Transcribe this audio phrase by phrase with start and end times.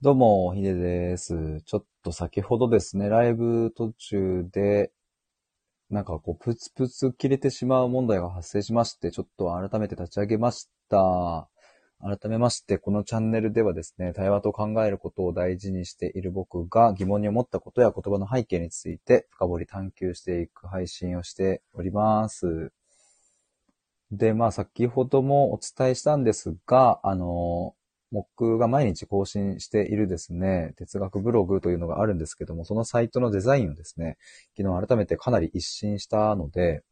[0.00, 1.60] どうも、ヒデです。
[1.62, 4.92] ちょっと先ほどですね、ライブ途中で、
[5.90, 11.48] なんかこう、プツプツ切れてしまう問題が発生しまして、ちょっと改めて立ち上げました。
[12.00, 22.70] 改めまして、このチャンネルではですね、対話と考えることを大事にしている僕が疑問に思ったことや言葉の背景について深掘り探求していく配信をしております。
[24.12, 27.74] で、まあ先ほどもお伝えしたんですが、あの、
[28.10, 34.16] 僕が毎日更新しているですね、哲学ブログというのがあるんですけども、そのサイトのデザインをですね、
[34.56, 36.82] 昨日改めてかなり一新したので、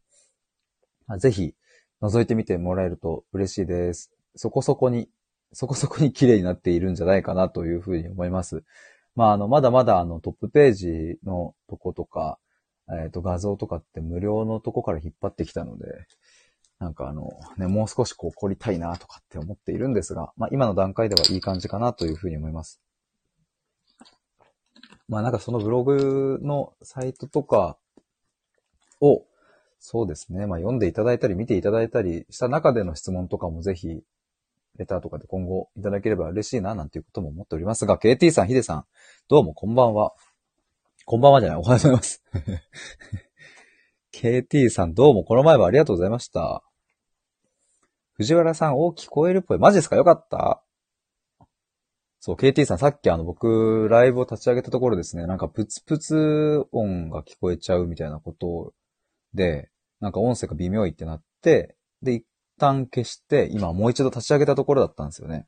[1.19, 1.55] ぜひ
[2.03, 4.13] 覗いてみてもらえると嬉しいです。
[4.35, 5.09] そこそこに、
[5.53, 8.65] そこそこに綺麗になっているんじゃないかなというふうに思います。
[9.15, 12.39] まあ、あの、まだまだあのトップページのとことか、
[13.03, 15.87] えっ、と、画像とかって無料のとこから引っ張ってきたので、
[16.79, 22.81] なんかあの、ね、もう少しこう凝りたいなとかって思っているんですが、まあ今の段階ではいい感じかなというふうに思います。
[25.09, 27.79] まあなんかそのブログのサイトとか
[29.01, 29.23] を、
[29.79, 34.03] そうですね、まあ読んでいただいたり見ていただいたりした中での質問とかもぜひ、
[34.79, 38.85] レターとかで今後いただければ嬉しいななんていうことも思っておりますが、KT さん、ヒデさん、
[39.29, 40.13] どうもこんばんは。
[41.07, 42.23] こんばんはじゃない、おはようございます。
[44.13, 46.66] KT さん、どうもこの前はありがとうございました。
[48.17, 49.59] 藤原さん、お聞こえるっぽい。
[49.59, 49.97] マジですか？
[49.97, 50.63] よかった
[52.19, 58.73] そう、KT さん、さっきあの、僕、ライブを立ち上げたところですね、なんかプツプツ音が聞こえちゃうみたいなこと
[59.35, 59.69] で、
[60.01, 62.25] なんか音声が微妙いってなって、で、一
[62.59, 65.47] 旦消して、今もう一度立ち上げたところだったんですよね。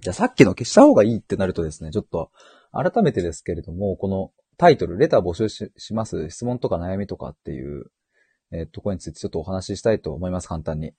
[0.00, 2.30] じゃあさっきの消した方がいいってなるとですね、ちょっと、
[2.72, 7.90] 改めてですけれども、このタイトル、レター募集しします、質問とか悩みとかっていう、
[8.52, 10.94] えーところについてちょっとお話ししたいと思います、簡単に。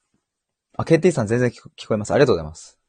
[0.75, 2.11] あ、KT さん全然聞こえます。
[2.11, 2.79] ありがとうございます。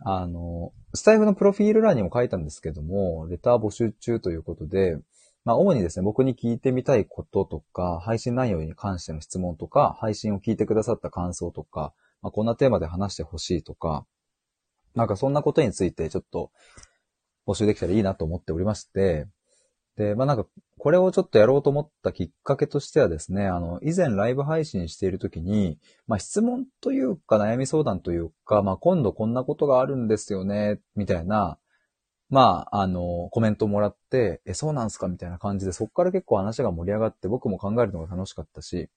[0.00, 4.98] あの、スタイフのプロフィール欄にも書いたんですけども、レター募集中ということで、
[5.44, 11.92] まあ、主にですね、僕に聞いてみたいこととか、配信内容に関しての質問とか、配信を聞いてくださった感想とか、
[12.22, 14.06] まあ、こんなテーマで話してほしいとか、
[14.94, 16.50] なんかそんなことについてちょっと
[17.46, 19.26] 募集できたらいいなと思っておりまして、
[19.98, 20.46] で、まあなんか、
[20.78, 31.58] これをちょっとやろうと思ったきっかけとしてはですね、あの、以前ライブ配信しているときに、まあ質問というか悩み相談というか、まあ今度こんなことがあるんですよね、みたいな、
[32.30, 38.90] まあ、あの、コメントもらって、え、そうなんすかみたいな感じで、そこから結構話が盛り上がって、僕も考えるのが楽しかったし、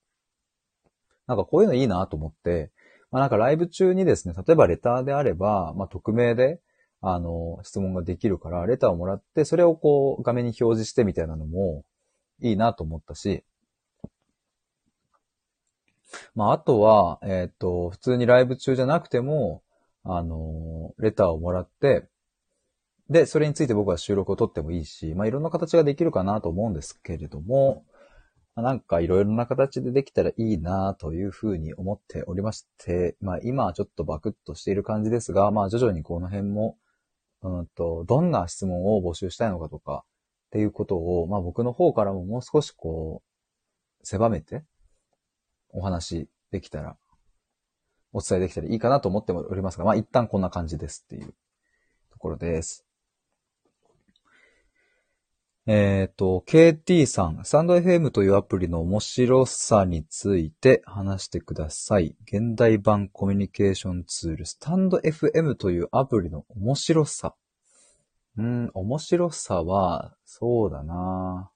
[1.28, 2.72] なんかこういうのいいなと思って、
[3.10, 6.60] まあなんかライブ中にですね、例えばレターであれば、まあ匿名で、
[7.02, 11.84] あの、質問ができるから、レターをもらって、それをこう画面に表示してみたいなのも
[12.40, 13.44] いいなと思ったし、
[16.36, 19.64] まああとは、えっ、と、普通にライブ中じゃなくても、
[20.04, 22.08] あの、レターをもらって、
[23.10, 27.84] で、それについて僕は収録を取ってもいいし、まあいろんな形ができるかなと思うんですけれども、
[28.56, 36.78] なんかいろいろな形でできたらいいなというふうに思っておりまして、まあ今はちょっとバクッとしている感じですが、まあ徐々にこの辺も、
[37.44, 40.04] うんと、どんな質問を募集したいのかとか、
[40.48, 44.64] っていうことを、まあ僕の方からももう少しこう、狭めて、
[45.70, 46.98] お話できたら、
[48.14, 51.34] お伝えできたらいいかなと思っておりますが、まあ一旦こんな感じですっていう
[52.12, 52.86] ところです。
[55.68, 62.16] えっ、と、KT さん、スタンド FM というアプリの面白さについて話してください。
[62.24, 67.36] 現代版コミュニケーションツール、スタンド FM というアプリの面白さ。
[68.38, 71.52] うん、面白さは、そうだな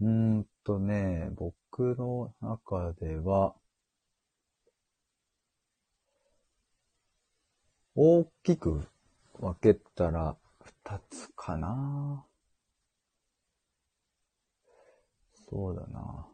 [0.00, 3.54] うーんとね、僕の中では、
[7.94, 8.86] 大きく
[9.38, 10.36] 分けたら
[11.10, 12.24] つかな。
[15.48, 16.26] そうだな。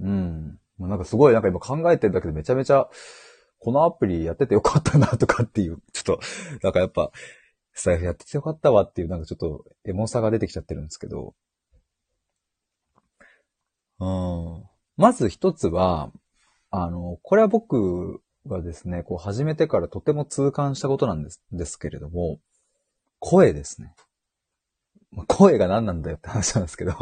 [0.00, 0.58] うん。
[0.78, 2.88] もうなんかすごいなんか今考えてるだけでめちゃめちゃ、
[3.58, 6.20] このアプリやっててよかったなとかっていう、ちょっと、
[6.62, 7.10] なんかやっぱ、
[7.72, 11.34] スタイフやっててよかったわっていうなんかちょっとエモさが出てきちゃってるんですけど。
[13.98, 14.64] うん。
[14.96, 16.10] まず一つは、
[16.70, 22.38] あの、これは僕がですね、こう始めてからとても痛感したことなんです、ですけれども、
[23.18, 23.94] 声ですね。
[25.28, 26.92] 声が何なんだよって話なんですけど、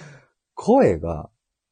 [0.54, 1.30] 声が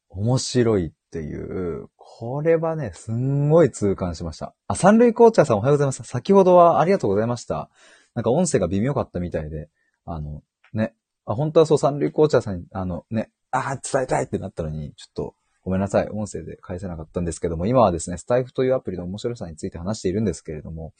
[0.09, 4.53] 面白いっていう、これはね、すんごい痛感しました。
[4.67, 6.03] あ、三塁コーチャーさんおはようございます。
[6.03, 7.69] 先ほどはありがとうございました。
[8.13, 9.69] なんか音声が微妙かったみたいで、
[10.05, 10.43] あの、
[10.73, 10.93] ね、
[11.25, 16.09] あ、本当はそう三塁コーチャーさんに、あの、ね、あー伝えたいってなったのに、ちょっと、ごめんなさい。
[16.09, 20.93] 音声で返せなかったんですけども、今はですね、スタイフというアプリの面白さについて話しているんですけれども、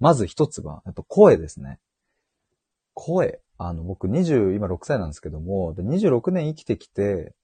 [0.00, 1.78] まず一つは、やっぱ声ですね。
[2.94, 3.40] 声。
[3.58, 7.34] あの、僕20、今6歳なんですけども、で26年生きてきて、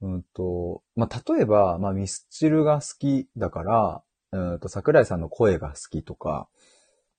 [0.00, 4.02] うんと、まあ、例えば、まあ、ミスチルが好きだから、
[4.32, 6.48] うんと、桜井さんの声が好きとか、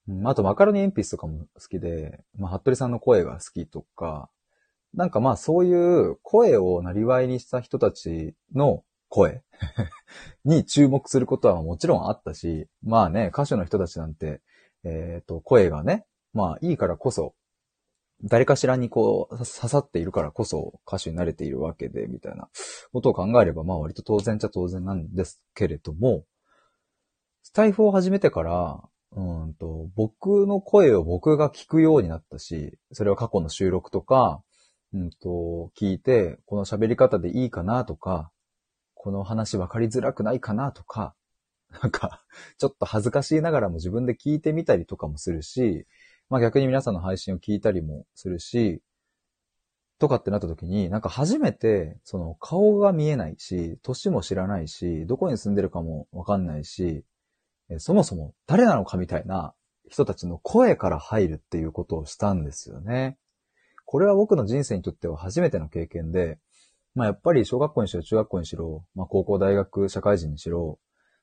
[0.08, 4.30] うん、あとマカロニ鉛筆とかも好きで、まあ、服部さんの声が好きとか、
[4.94, 9.44] なんかまそういう声をなりわいにした人たちの声
[10.44, 14.42] に注目することはもちろんあったし、まあね、歌手の人たちなんて、
[14.84, 17.36] えっ、ー、と、声がね、まあいいからこそ、
[18.24, 22.50] 誰かしらにこう、刺さっているからこそ歌手になれているわけで、みたいな。
[22.94, 26.26] ことを考えれば、まあ割と当然ちゃ当然なんですけれども、
[27.44, 28.84] スタイフを始めてから、
[29.14, 34.42] うんと、僕の声を僕が聞くようになったし、それは過去の収録とか、
[34.94, 38.32] うんと、聞いて、この喋り方でいいかなとか、
[38.94, 41.16] この話分かりづらくないかなとか、
[41.82, 42.24] なんか、
[42.58, 45.88] ちょっと恥ずかしいながらも自分で聞いてみたりとかもするし、
[46.32, 48.82] まあ逆に皆さんの配信を聞いたりもするし、
[50.00, 57.04] とかってなった時に、なんか初めて、その顔が見えないし、歳も知らないし、どこに住んでるかもわかんないし、
[57.80, 59.54] そもそも誰なのかみたいな
[59.90, 63.18] 人たちの声から入るっていうことをしたんですよね。
[63.84, 66.40] これは僕の人生にとっては初めての経験で、
[66.96, 70.80] まあやっぱり小学校にしろ中学校にしろ、まあ高校大学社会人にしろ、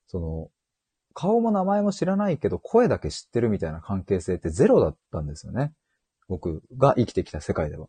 [0.06, 0.50] その
[1.19, 5.73] 顔も名前も知らないけど、声だけ知ってるみたいな関係性ってゼロだったんですよね。
[6.29, 7.88] 僕が生きてきた世界では。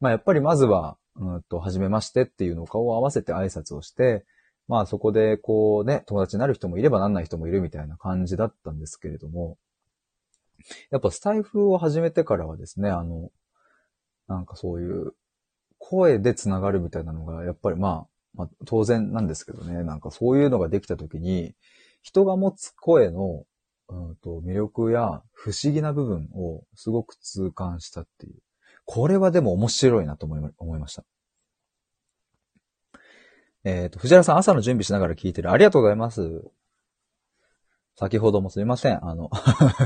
[0.00, 4.24] まあやっぱりまずは、うんと、初めましてっていうのを顔を合わせて挨拶をして、
[4.66, 9.58] まあそこでこうね、友達になる人もいればなんない人もいるみたいな感じだったんですけれども、
[10.90, 13.30] やっぱスタイフを始めてからはですね、あの、
[14.26, 15.12] なんかそういう
[15.76, 21.54] 声で繋がるみたいなのが、やっぱりまあ、まあ当然なんですけどね、なんかそういうのができた時に、
[22.04, 23.44] 人が持つ声の、
[23.88, 28.34] うんと、魅力や不思議な部分をすごく痛感したっていう。
[28.84, 31.02] これはでも面白いなと思いました。
[33.64, 35.50] えっ、ー、と、藤原さん朝の準備しながら聞いてる。
[35.50, 36.44] ありがとうございます。
[37.96, 39.02] 先ほどもすみません。
[39.02, 39.30] あの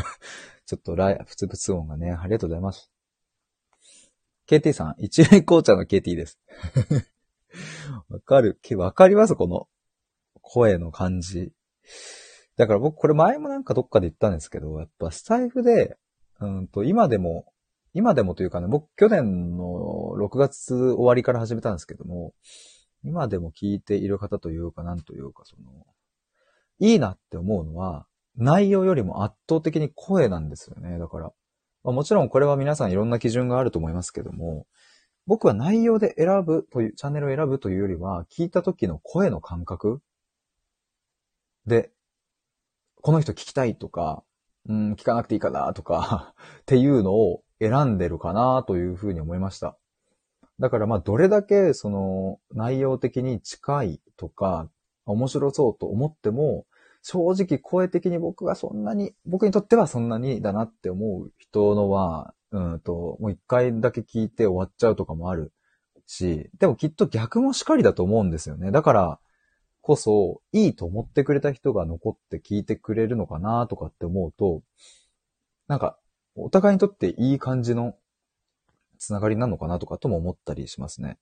[0.66, 2.90] ちょっとライ、プツプツ音がね、ありがとうございます。
[4.48, 6.40] KT さん、一連紅茶の KT です。
[8.10, 8.58] わかる。
[8.76, 9.36] わかります？
[9.36, 9.68] この
[10.42, 11.52] 声の感じ。
[12.56, 15.96] だから僕これ前もなんかどっかで言ったんですけど、やっぱスタイフで、
[16.40, 17.46] うんと、今でも、
[17.94, 22.32] 今でもというかね、僕去年の6月終わりから始めたんですけども、
[23.04, 25.86] 今でも聞いている方というか、なんというか、その、
[26.80, 28.06] いいなって思うのは、
[28.36, 30.98] 内容よりも圧倒的に声なんですよね。
[30.98, 31.32] だから、
[31.84, 34.66] まあ、もちろんこれは皆さんいろんな基準があると思いますけども、
[35.26, 40.00] 僕は内容で選ぶという、チャンネルを選ぶというよりは、聞いた時の声の感覚
[41.68, 41.90] で、
[43.02, 44.24] この人聞きたいとか、
[44.68, 49.78] うん、聞かなくていいかなとか っていうのを選んでるかなというふうに思いました。
[50.58, 54.68] だからまあどれだけその内容的に近いとか
[55.06, 56.66] 面白そうと思っても
[57.02, 65.52] 正直声的に僕がそんなに、僕にとってはそんなにだなって思う人のは、うんと、もう一回だけ聞いて終わっちゃうとかもある
[66.06, 68.70] し、でもきっと逆もしかりだと思うんですよね。
[68.70, 69.20] だから、
[69.88, 74.60] こそ、いいと思ってくれた人が残って聞いてくれるのかなとかって思うと、
[75.66, 75.98] なんか、
[76.34, 77.96] お互いにとっていい感じの
[78.98, 81.16] つながりなのかなとかとも思ったりしますね。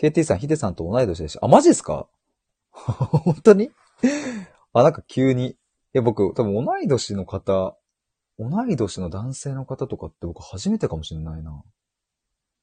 [0.00, 1.44] KT さん、ヒデさんと同い年でした。
[1.44, 2.08] あ、マジですか？
[2.72, 3.70] 本当に？
[4.72, 5.50] あ、なんか急に。
[5.50, 5.56] い
[5.92, 7.76] や、僕、多分同い年の方、
[8.38, 11.62] 同い年の男性の方とかって僕初めてかもしれないな。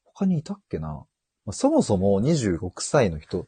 [0.02, 1.06] 他にいたっけな？
[1.46, 3.46] まあ、そもそも26歳の人、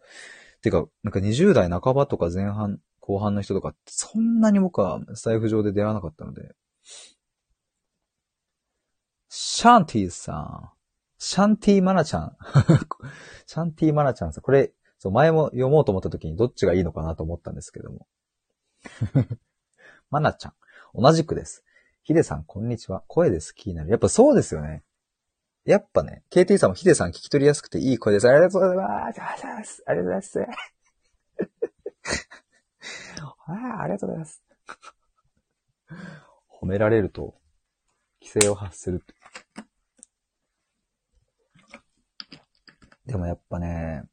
[0.62, 6.54] てか、なんか20代半ばとか前半、後半の人とかってそんなに僕は財布上で出会わなかったので。
[9.28, 10.70] シャンティーさん。
[11.18, 12.36] シャンティーマナちゃん。
[13.46, 14.42] シャンティーマナちゃんさん。
[14.42, 18.06] これ、そう、前も読もうと思った時にどっちがいいのかなと思ったんですけども。
[20.10, 20.54] マナちゃん。
[20.94, 21.64] 同じくです。
[22.02, 23.02] ヒデさん、こんにちは。
[23.08, 23.90] 声で好きになる。
[23.90, 24.84] やっぱそうですよね。
[25.66, 28.28] やっぱね、KT さんもヒデさん聞き取りやすくていい声です。
[28.28, 29.02] ありがとうございます。
[29.10, 29.82] ありがとうございます。
[29.84, 30.38] ありがとうございます。
[33.48, 34.42] ありがとうございます。
[36.62, 37.34] 褒められると、
[38.22, 39.04] 規制を発する。
[43.06, 44.04] でもやっぱね、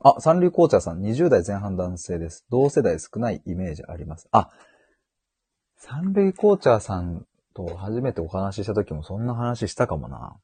[0.00, 2.46] あ、三流紅茶さん、20代前半男性です。
[2.48, 4.28] 同世代少ないイメージあります。
[4.30, 4.48] あ、
[5.76, 7.26] 三類紅茶さん
[7.66, 10.36] と初めてお話しした時もそんな話したかもな。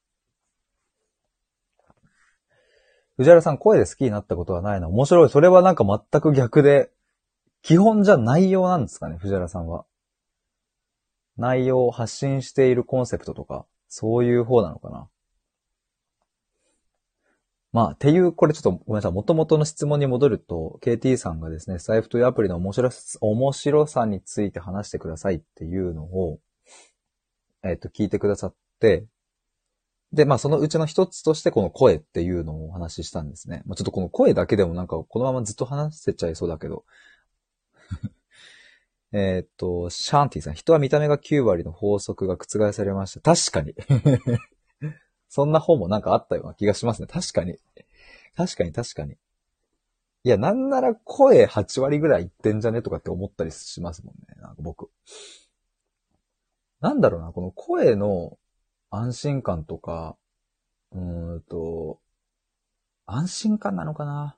[3.16, 4.88] 藤原さん、声で好きになったことはないな。
[4.88, 5.30] 面白い。
[5.30, 6.90] それはなんか全く逆で、
[7.62, 9.84] 基本じゃ内容なんですかね、藤原さんは。
[11.36, 15.08] 内容を発信しているコンセプトとか、そういう方なのかな。
[17.72, 19.12] まあ、っていう、これちょっとごめんなさい。
[19.12, 22.90] 元々の質問に戻ると、KT さんがですね、スタイフというアプリの面白
[23.20, 26.40] 面白さについて話してくださいっていうのを、
[27.64, 29.06] えっ、と、聞いてくださって、
[30.12, 33.62] で、まあそのうちの一つとしてこの声っていうのをお話ししたんですね。
[33.66, 36.84] まあちょっとこの声だけでもなんかこのままずっと話せちゃいそうだけど。
[39.12, 43.34] えっと、シャンティさん、人は見た目が9割の法則が覆されました。
[43.34, 43.74] 確かに。
[45.28, 47.08] そんな本もなんかあったような気がしますね。
[47.08, 47.58] 確かに。
[48.36, 49.16] 確かに確かに。
[50.24, 54.40] いや、なんなら声8割ぐらいいってんじゃねとかって思ったりしますもんね。
[54.40, 54.90] なんか僕。
[56.84, 58.36] なんだろうな、この声の
[58.90, 60.18] 安心感とか、
[60.92, 61.98] うーんと、
[63.06, 64.36] 安心感なのかな？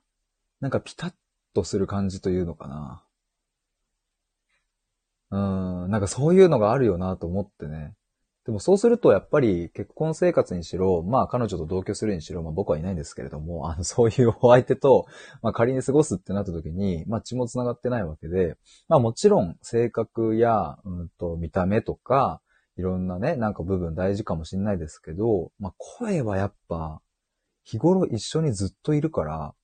[0.61, 1.13] なんかピタッ
[1.53, 3.03] とする感じというのかな？
[5.29, 7.93] うん、なんかそういうのがあるよなと思ってね。
[8.47, 15.05] でもそうするとやっぱり結婚生活にしろ、まあ彼女と同居するにしろ、まあ僕はいないんですけれども、あの そういうお相手と、
[15.41, 18.55] まあ仮に過ごすってなった時に、まあ血も繋がってないわけで、
[18.87, 22.41] まあもちろん性格や、うんと見た目とか、
[22.77, 27.01] いろんなね、なんか部分大事かもしんないですけど、まあ声はやっぱ、
[27.65, 29.55] 日頃一緒にずっといるから、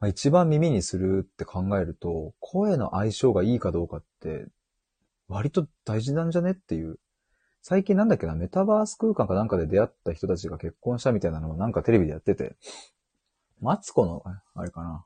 [0.00, 4.48] まあ、一番耳にするって考えると、声の相性がいいかどうかって、
[5.28, 6.98] 割と大事なんじゃねっていう
[7.62, 12.56] 最近なんだっけな、メタバース空間かなんかで出会った人たちが結婚したみたいなのをなんかテレビでやってて、
[13.60, 14.22] マツコの、
[14.54, 15.04] あれかな。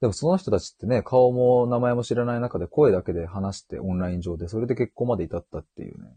[0.00, 6.10] でもその人たちってね、顔も名前も知らない中で声だけで話してオンライン上で、それで結婚まで至ったっていうね。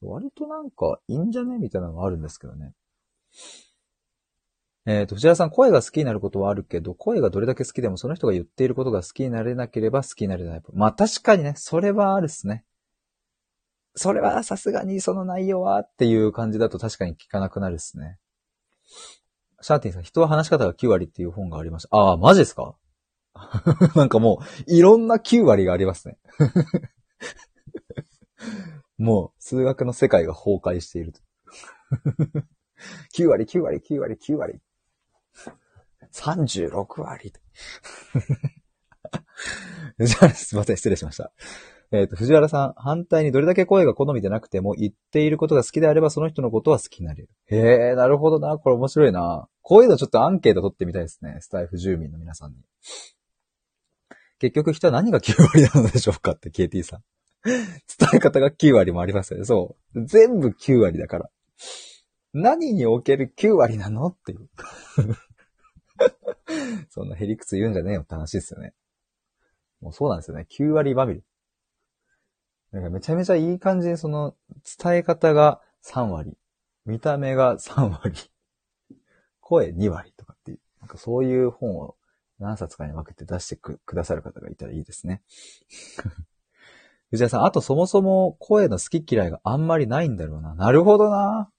[0.00, 2.72] 割となんかいいんじゃねみたいなのがあるんですけどね。
[4.84, 10.62] えっ、ー、と、藤原さん、声が好きになることはあるけど、声がどれだけ好きでもその人が言っていることが好きになれなければ好きになれない。
[10.72, 12.64] まあ確かにね、それはあるっすね。
[13.94, 18.18] それはさすがにその内容はっていう感じだと確かに聞かなくなるっすね。
[19.60, 21.96] シャーティンさん、人は話し方が9割っていう本がありました。
[21.96, 22.74] ああ、マジですか？
[23.94, 26.18] なんかもう、いろんな9割がありますね。
[28.98, 31.20] もう、数学の世界が崩壊していると。
[33.16, 34.60] 9割、9割、9割、9割。
[36.12, 37.32] 36割。
[40.00, 41.32] じゃあ、すいません、失礼しました。
[41.92, 47.28] えっ、ー、と、藤原さん、反対にどれだけ声が好みでなくても、言っていることが好きであれば、その人のことは好きになれる。
[47.46, 48.56] へえ、なるほどな。
[48.56, 49.46] これ面白いな。
[49.60, 51.36] こういうのちょっとアンケート取ってみたいですね。
[51.40, 52.56] スタイフ住民の皆さんに。
[54.38, 57.02] 結局人は何が9割なのでしょうかって KT さん。
[57.44, 57.58] 伝
[58.14, 59.44] え方が9割もありますよね。
[59.44, 60.06] そう。
[60.06, 61.30] 全部9割だから。
[62.32, 64.48] 何における9割なのっていう。
[66.88, 68.72] そんなヘリクツ言うんじゃねえよって話ですよね。
[69.80, 70.46] もうそうなんですよね。
[70.50, 71.24] 9割バミル。
[72.72, 74.34] なんかめちゃめちゃいい感じにその
[74.78, 76.36] 伝え方が3割、
[76.86, 78.30] 見た目が3割、
[79.40, 81.96] 声2割とかっていう、なんかそういう本を
[82.38, 85.22] 何冊かに分けて出してくださる方がいたらいいですね。
[87.10, 90.54] 藤谷さん、あとそもそも声の好き嫌いがあんまりないんだろうな。
[90.54, 91.52] なるほどな。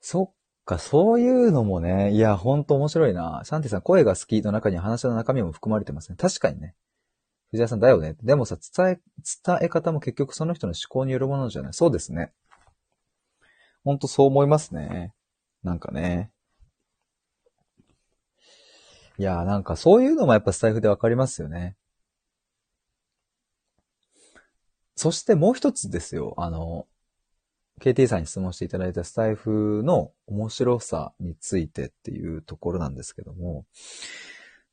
[0.00, 0.34] そっ
[0.64, 3.42] か、そういうのもね、いや、ほんと面白いな。
[3.44, 6.16] シャンティさん、声が好きの中に話の中身も含まれてますね。
[6.16, 6.74] 確かにね。
[7.52, 8.16] 藤谷さんだよね。
[8.22, 9.00] でもさ、伝え、
[9.44, 11.74] 伝え方も結局その人の思考によるものじゃない。
[11.74, 12.32] そうですね。
[13.84, 15.12] ほんとそう思いますね。
[15.62, 16.30] なんかね。
[19.18, 21.76] いやーなんかそういうのもやっぱスタイフでわかりますよね。
[24.96, 26.34] そしてもう一つですよ。
[26.38, 26.86] あの、
[27.82, 33.66] KT さんに質問していただいたスタイフの面白さについてっていうところなんですけども、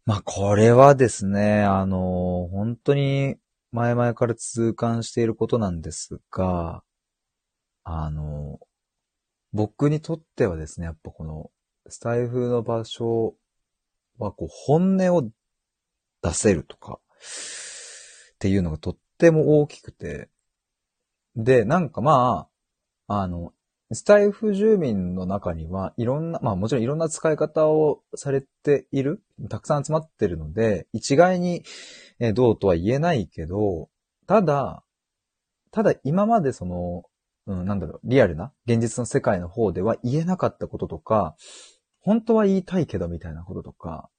[0.09, 3.35] まあ、これはですね、あの、本当に
[3.71, 6.83] 前々から痛感していることなんですが、
[7.83, 8.59] あの、
[9.53, 11.51] 僕にとってはですね、やっぱこの、
[11.89, 13.35] スタイフの場所
[14.17, 15.29] は、こう、本音を
[16.23, 16.99] 出せるとか、
[18.33, 20.27] っていうのがとっても大きくて、
[21.35, 22.49] で、なんかま
[23.07, 23.53] あ、あの、
[23.91, 31.63] スタイフ住民の中にはいろんな、まあもちろんいろんな使い方をされている、たくさん集まってるので、一概に
[32.35, 33.89] どうとは言えないけど、
[34.27, 34.83] ただ、
[35.71, 37.03] ただ今までその、
[37.47, 41.35] うん、なんだろう、リアルな現実の世界の方では言えなかったこととか、
[41.99, 44.09] 本当は言いたいけどみたいなこととか、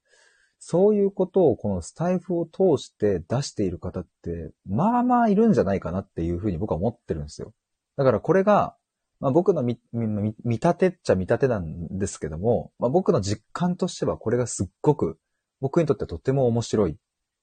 [0.58, 7.54] そういうことをこのスタイフを通して出している方って、まあまあいるんじゃないかなっていうふうに僕は思ってるんですよ。
[7.96, 8.76] だからこれが、
[9.20, 15.18] まあ、僕の見見立てっちゃ見立てなんですけども、まあ、僕の実感としてはこれがすっごく
[15.60, 16.96] 僕にとってとっても面白い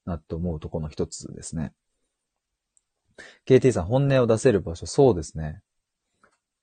[0.05, 1.74] なと思うとこの一つですね。
[3.48, 5.62] KT さん、本音を出せる場所、そうですね。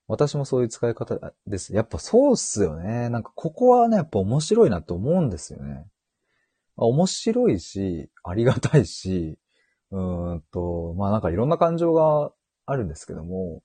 [0.07, 1.73] 私もそういう使い方です。
[1.73, 3.09] やっぱそうっすよね。
[3.09, 5.87] なんかここはね、やっぱ面白いなと思うんですよね。
[6.75, 9.39] 面白いし、ありがたいし、
[9.91, 12.31] うーんと、まあなんかいろんな感情が
[12.65, 13.63] あるんですけども、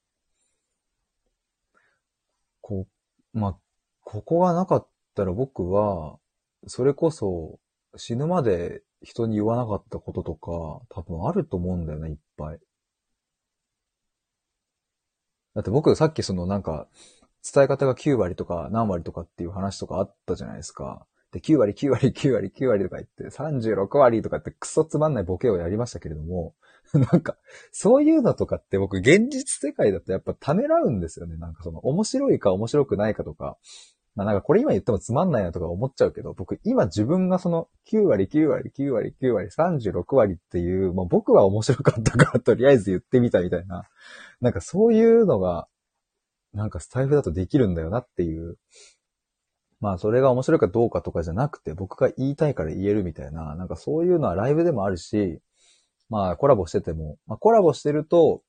[2.60, 2.86] こ
[3.34, 3.58] う、まあ、
[4.02, 6.18] ここがなかったら僕は、
[6.66, 7.58] それこそ
[7.96, 10.50] 死ぬまで人に言わなかったこととか、
[10.88, 12.60] 多分あると思うんだよね、いっぱい。
[15.54, 16.88] だって僕さっきそのなんか、
[17.42, 21.06] 伝え方が9割とか何割とかっていう話とかあったじゃないですか。
[21.32, 26.54] で、9割、9割、9割、9割とか言って、36割とかってクソつまんないボケをやりましたけれども、
[26.92, 27.36] なんか、
[27.70, 31.36] そういうのとかって僕、現実世界だとやっぱためらうんですよね。
[31.36, 33.58] なんかその、面白いか面白くないかとか、
[34.16, 43.88] まあなんかこれ今言ってもつまんないなとか思っちゃうけど、僕今自分がその9割、9割、9割、9割、36割っていう、まあ僕は面白かったからとりあえず言ってみたみたいな、
[44.40, 45.68] なんかそういうのが、
[46.52, 48.58] なんかスタイフだとできるんだよなっていう。
[49.80, 55.40] まあそれが面白いかどうかとかじゃなくて、僕が言いたいから言えるみたいな、なんかそういうのはライブでもあるし、
[56.08, 58.42] まあコラボしてても、まあコラボしてると、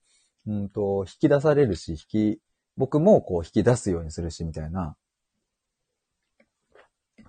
[0.47, 1.97] うんと、引き出されるし、引
[2.35, 2.39] き、
[2.75, 4.95] 僕もこう引き出すようにするし、みたいな。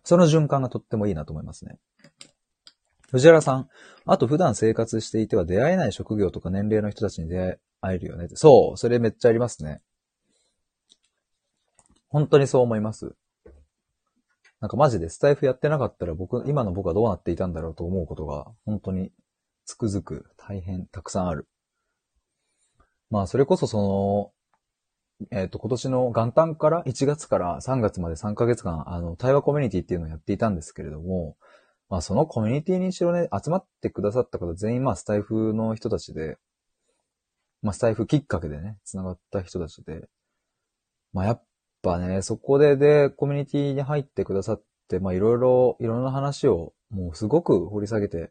[0.05, 1.79] その循環がとってもいいなと思いますね。
[3.13, 3.69] 藤原さん、
[4.07, 9.83] あと普段生活していては出会えない職業とか年齢の人たちに出会えるよねそう、それめっちゃありますね。
[12.09, 13.15] 本当にそう思います。
[14.63, 19.11] なんかマジでスタイフやってなかったら僕、今の僕はどうなっていたんだろうと思うことが本当に
[19.65, 21.49] つくづく大変たくさんある。
[23.11, 24.33] まあそれこそそ
[25.21, 31.37] の、えっ、ー、と今年の元旦から1月から3月まで3ヶ月間、あの、対話コミュニティっていうのをやっていたんですけれども、
[31.89, 36.39] まあそのコミュニティにしろね、集まってくださった方全員まあスタイフの人たちで、
[37.63, 40.09] まあスタイフきっかけでね、繋がった人たちで、
[41.13, 41.43] まあやっ
[41.83, 48.31] ぱね、そこでで、コミュニティに入ってくださって、まあいろいろ、いろんな話を、もうすごく掘り下げて、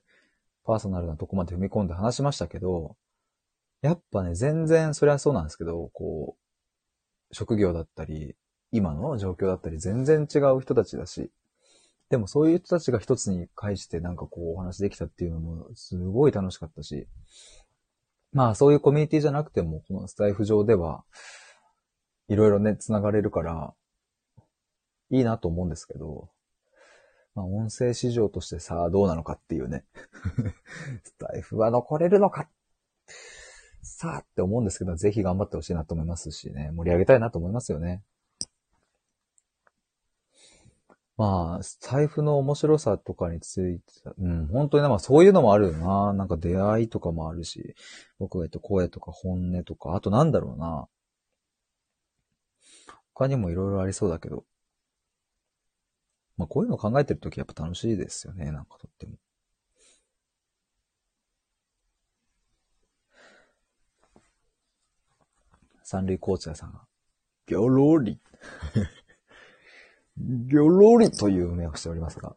[0.63, 2.95] パーソナルなとこまで踏み込んで話しましたけど、
[3.81, 6.37] やっぱね、全然、それはそうなんですけど、こ
[7.31, 8.35] う、職業だったり、
[8.71, 11.31] 今の状況だったり、全然違う人たちだし、
[12.09, 17.07] でもそういう人たちが一つに返してなんかこうお話できたっていうのもすごい楽しかったし、
[18.33, 21.05] まあそういうコミュニティじゃなくても、このスタイフ上では、
[22.31, 23.73] いろいろね、繋がれるから、
[25.09, 26.29] いいなと思うんですけど、
[27.35, 29.83] まあ、音声市場としてさあどうなのかっていうね。
[31.03, 32.49] スタイフは残れるのか
[33.81, 38.01] さあって思うんですけど、ぜひ頑張ってほしいなと思いますしね、盛り上げたいなと思いますよね。
[41.17, 43.83] まあ、スタイフの面白さとかについて、
[44.17, 46.13] うん、本当にね、まあそういうのもあるよな。
[46.13, 47.75] なんか出会いとかもあるし、
[48.19, 50.87] 僕が言った声とか本音とか、あとなんだろうな。
[53.21, 54.45] 他にもいろいろありそうだけど。
[56.37, 59.13] まあこういうの考えてるときやっぱ楽しいですよね、なんかとっても。
[65.83, 66.81] 三塁コーチャーさんが、
[67.45, 68.19] ぎょろり。
[70.17, 72.35] ぎょろりという目をしておりますが。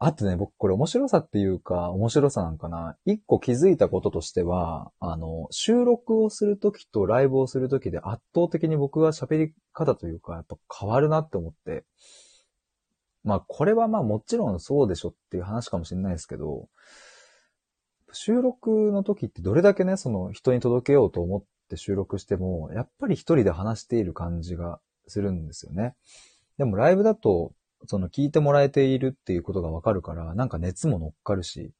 [0.00, 2.96] あとね、僕これ面白さっていうか、面白さなんかな。
[3.04, 11.84] 一個気づいたこととしては、あの、収録をするときとライブをするときで圧倒的に僕は喋り方というか、やっぱ変わるなって思って。
[13.24, 16.68] まあ、これはまあもちろんそうでしょっていう話かもしれないですけど、
[18.12, 25.96] 収録の時ってどれだけね、その人に届けようと思って収録しても、やっぱり一人で話している感じがするんですよね。
[26.56, 27.52] でもライブだと、
[27.86, 31.72] その聞いてもらえているっていうことがわかるから、なんか熱も乗っかるし、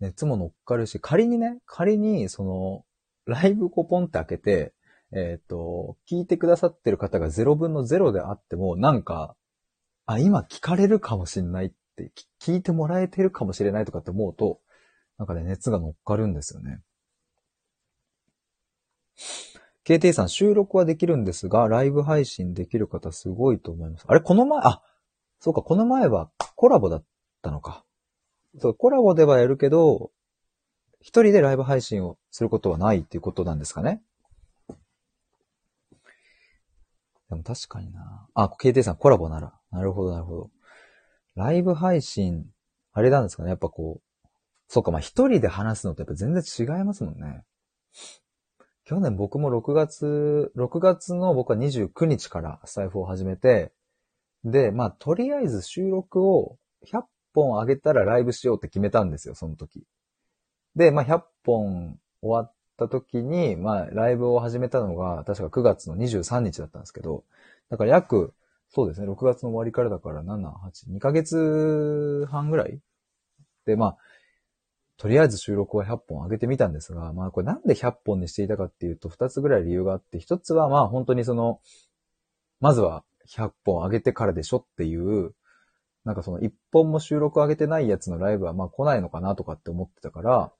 [0.00, 2.84] 熱も乗っかるし、仮にね、仮に、その、
[3.26, 4.72] ライブこうポンって開けて、
[5.12, 9.36] えっ、ー、と、聞いてくださってる方が0分の0であっても、なんか、
[10.06, 14.60] あ、今聞かれるかもしれないって、聞いてもらえてるかもしれないとかって思うと、
[15.18, 16.80] なんかね、熱が乗っかるんですよね。
[19.90, 24.04] KT さん、収録はできるんですが、ライブ配信できる方すごいと思います。
[24.06, 24.82] あれ、この前、あ、
[25.40, 27.04] そうか、この前はコラボだっ
[27.42, 27.84] たのか。
[28.60, 30.12] そう、コラボではやるけど、
[31.00, 34.00] 一人でライブ配信をすることはないっていうことなんですかね。
[37.28, 38.28] でも確かにな。
[38.34, 39.58] あ、KT さん、コラボなら。
[39.72, 40.50] なるほど、なるほど。
[41.34, 42.46] ライブ配信、
[42.92, 43.48] あれなんですかね。
[43.48, 44.28] やっぱこう、
[44.68, 47.42] そうか、まあ一人で話すのってやっぱ全然違いますもんね。
[48.90, 53.70] 去年僕も6月、6月の僕は29日からスタイフを始めて、
[54.42, 56.56] で、まあ、とりあえず収録を
[56.92, 59.84] 100本上げたらライブしようって決めたんですよ、その時。
[60.74, 67.22] で、まあ、100本終わった時に、まあ、ライブを始めたのが、確か9月の23日だったんですけど、
[67.68, 68.34] だから約、
[68.70, 72.80] そうですね、6月の終わりからだから7、8、2ヶ月半ぐらい
[73.66, 73.96] で、まあ、
[75.00, 81.60] とりあえず収録は100本上げてみたんですが、まあこれなんで100本にしていたかっていうと2つぐらい理由があって、1つはまあ本当にその、
[82.60, 85.32] まずは100本上げてからでしょっていう、
[86.04, 90.52] なんかその1本も収録上げてないやつのライブはまあ来ないのかなとかって思ってたから、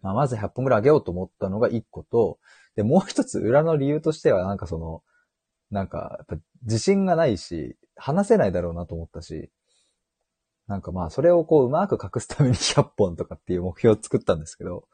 [0.00, 2.38] まあまず100本ぐらい上げようと思ったのが1個と、
[2.76, 5.02] で、もう一つ裏の理由としてはなんかその、
[5.70, 9.50] なんか、やっぱ自信がないし、話せないだろうなと思ったし、
[10.70, 14.86] なんかまあ、それをこう、うまく隠すために100本とかっていう目標を作ったんですけど、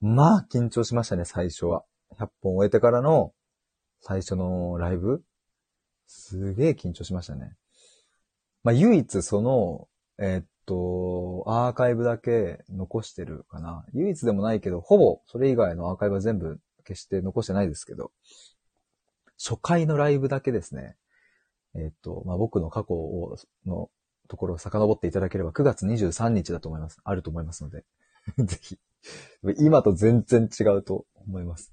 [0.00, 1.84] まあ、緊張しましたね、最初は。
[2.18, 3.34] 100本終えてからの
[4.00, 5.22] 最初のライブ？
[6.06, 7.52] すげえ緊張しましたね。
[8.64, 9.86] まあ、唯一その、
[10.18, 13.84] えー、っと、アーカイブだけ残してるかな。
[13.92, 18.12] 唯一でもないけど、ほぼそれ以外のアーカイブは全部消して残してないですけど、
[19.38, 20.96] 初回のライブだけですね。
[21.74, 23.90] え、っと、まあ、僕の過去を、の
[24.32, 26.98] ところを遡っていただければ9月23日だと思います。
[27.04, 27.84] あると思いますので。
[28.42, 28.78] ぜひ。
[29.58, 31.70] 今と全然違うと思います。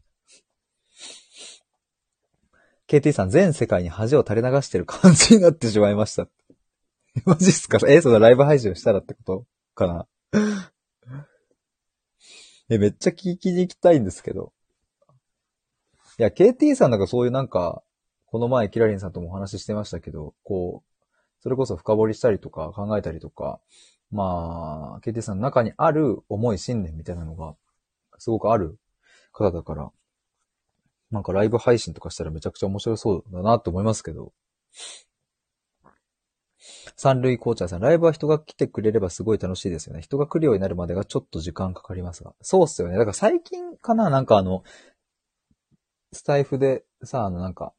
[2.89, 6.27] KT さん、全世界に恥を垂れ流してる感じになってしまいました。
[7.23, 7.79] マジっすか？
[7.87, 10.07] え、そのライブ配信をしたらってことかな？
[12.67, 14.51] え、めっちゃ聞きに行きたいんですけど。
[16.17, 17.83] いや、KT さんなんかそういうなんか、
[18.25, 20.88] この前キラリンさんともお話ししてましたけど、こう、
[21.41, 23.59] それこそ深掘りしたりとか考えたりとか、
[24.11, 27.55] まあ、KT さんの中にある重い信念みたいなのが、
[28.17, 28.77] すごくある
[29.31, 29.91] 方だから、
[31.11, 34.33] なんかライブ配信とかしたらめちゃくちゃ面白そうだなと思いますけど。
[36.97, 40.01] 三類紅茶さん、ライブは人が来てくれればすごい楽しいですよね。
[40.01, 42.33] 人が来るようになるまでがちょっと時間かかりますが。
[42.41, 42.95] そうっすよね。
[42.95, 44.63] だから最近かななんかあの、
[46.11, 47.73] スタイフでさ、あのなんか、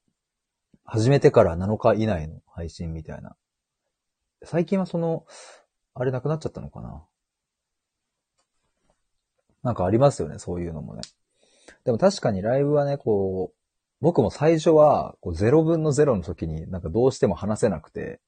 [0.84, 3.36] 始めてから7日以内の配信みたいな
[4.44, 5.26] 最近はその、
[5.94, 7.04] あれなくなっちゃったのかな？
[9.62, 11.02] なんかありますよね、そういうのもね。
[11.84, 13.56] でも確かにライブはね、こう、
[14.00, 18.20] 僕も最初は、こう、0分の0の時になんかどうしても話せなくて、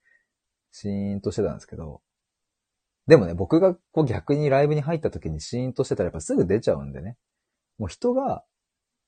[0.71, 2.03] シーンとしてたんですけど、
[3.07, 7.17] でもね、僕がこう逆にライブに入った時にシーンとしてたらやっぱすぐ出ちゃうんでね。
[7.79, 8.45] もう人が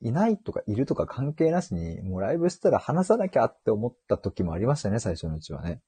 [0.01, 5.81] いないとかいるとか関係なしに、もうライブしたら話さなきゃって思った時もありましたね、最初のうちはね。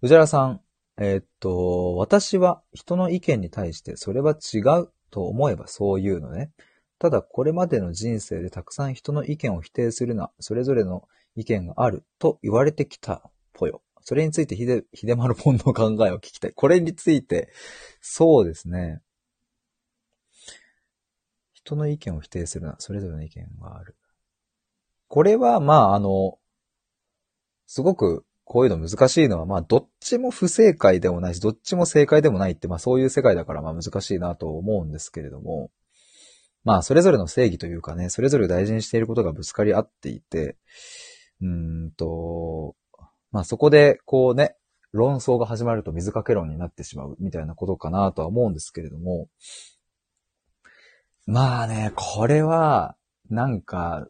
[0.00, 0.60] 藤原さん、
[0.96, 6.50] えー、っと、私は人の意見に対してそれは違うと思えばそう言うのね。
[7.00, 13.82] ただこれまでの人生でたくさん人の意見を否定するな、それぞれの意見があると言われてきたぽよ。
[14.02, 16.52] それについてひで、ひでまるぽんの考えを聞きたい。
[16.52, 17.52] これについて、
[18.00, 19.00] そうですね。
[21.52, 23.96] 人の意見を否定するな、それぞれの意見がある。
[25.08, 26.38] これは、まあ、あの、
[27.66, 35.70] すごくこういうの難しいのは、まあ、どっちも不正解でもないし、どっちも正解でもないって、まあ、そういう世界だから、まあ、難しいなと思うんですけれども、
[36.64, 40.56] まあ、それぞれの正義というかね、それぞれ大事にしていることがぶつかり合っていて、
[41.42, 42.74] うんと、
[43.32, 44.56] まあ、そこで、こうね、
[44.92, 49.28] 論争が始まると水かけ論になってしまうみたいなことかなとは思うんですけれども、
[51.26, 52.96] まあね、これは、
[53.28, 54.08] なんか、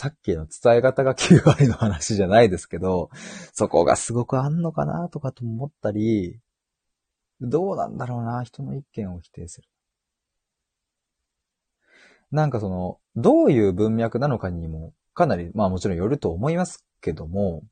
[0.00, 3.10] さっきの伝え方が9割の話じゃないですけど、
[3.52, 6.38] そこがすごくあんのかなとかと思ったり、
[7.40, 9.68] どうなんだろうな、人の意見を否定する。
[12.30, 17.64] なんかその、どういう文脈なのかにも、かなり、まあもちろんよると思いますけども、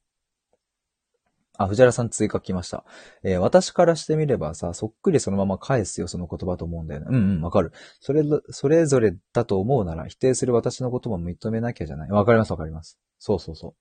[1.59, 2.85] あ、藤原さん追加来ました。
[3.23, 7.07] えー、私からしてみればさ、そっくりそのまま返すよ、その言葉と思うんだよね。
[7.11, 7.73] うんうん、わかる。
[8.01, 12.11] それ、それぞれだと思うなら、否定する私のことも認めなきゃじゃない。
[12.11, 12.99] わかります、わかります。
[13.19, 13.75] そうそうそう。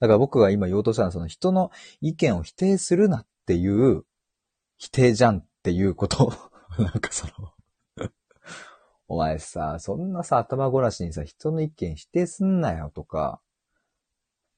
[0.00, 4.04] だから僕が今言おうとしたのは、その人の意見を否定するなっていう、
[4.78, 6.32] 否定じゃんっていうこと。
[6.78, 7.52] なんかその
[9.08, 13.40] お前さ、そんなさ、頭ごなしにさ、人の意見否定すんなよとか、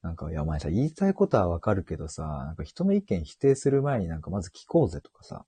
[0.01, 5.45] なんか、いや、お前さ、言いたいことはわかるけどさ、なんか人の意見否定する前になんかまず聞こうぜとかさ、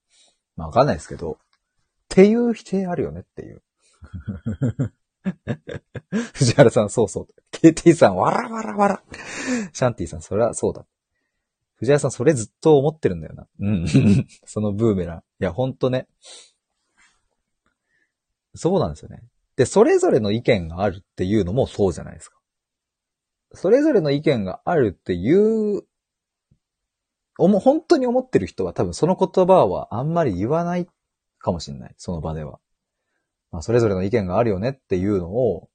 [0.58, 1.38] まあわかんないですけど、っ
[2.10, 3.62] ていう否定あるよねっていう。
[6.34, 7.28] 藤原さん、そうそう。
[7.52, 9.04] KT さん、わらわらわら。
[9.72, 10.86] シャンティさん、それはそうだ。
[11.76, 13.48] 藤原さん、それずっと思ってるんだよな。
[13.60, 13.88] うん。
[14.46, 15.18] そのブーメラン。
[15.20, 16.08] いや、ほんとね。
[18.56, 19.24] そうなんですよね。
[19.56, 22.41] で、それぞれの意見があるっていうのもそうじゃないですか。
[23.54, 25.84] それぞれの意見があるっていう、
[27.38, 30.88] おも、本当に思ってる人は多分その言葉はあんまり言わない
[31.40, 31.94] かもしれない。
[31.98, 32.60] その場では。
[33.52, 35.70] まあ、それぞれの意見があるよねっていうのを、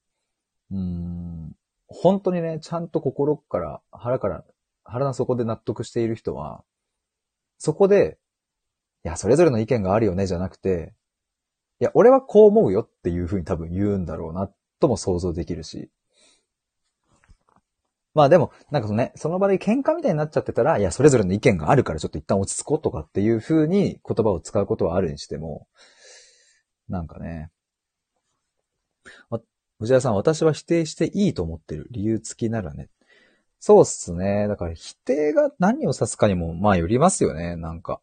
[0.70, 1.52] うん、
[1.88, 4.44] 本当にね、ちゃんと心から、腹から、
[4.84, 6.64] 腹の底で納得している人は、
[7.58, 8.18] そこで、
[9.04, 10.94] いや、それぞれの意見があるよね、じゃなくて、
[11.80, 15.90] いや、俺はこう思うよっていうふうに多分言うんだろうな、とも想像できるし。
[18.16, 25.68] まあでも、なんかそのね、その場で喧嘩みたいになっちゃってたら、いや、それぞれの意見があるからちょっと一旦落ち着こうとかっていうふうに言葉を使うことはあるにしても、
[26.88, 27.50] なんかね、
[29.78, 31.88] 藤原さん、私は否定していいと思ってる。
[31.90, 32.88] 理由付きならね。
[33.58, 34.48] そうっすね。
[34.48, 38.00] だから否定が何を指すかにも、まあよりますよね、なんか。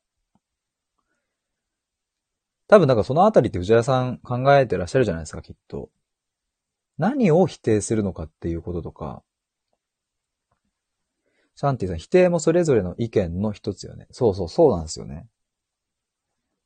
[2.67, 5.89] 多分、なんかそのあたりって藤原さん考えてらっしゃるじゃないですか、きっと。
[6.99, 9.23] 何を否定するのかっていうこととか。
[11.55, 14.07] シャンティさん、否定もそれぞれの意見の一つよね。
[14.11, 15.27] そうそう、そうなんですよね。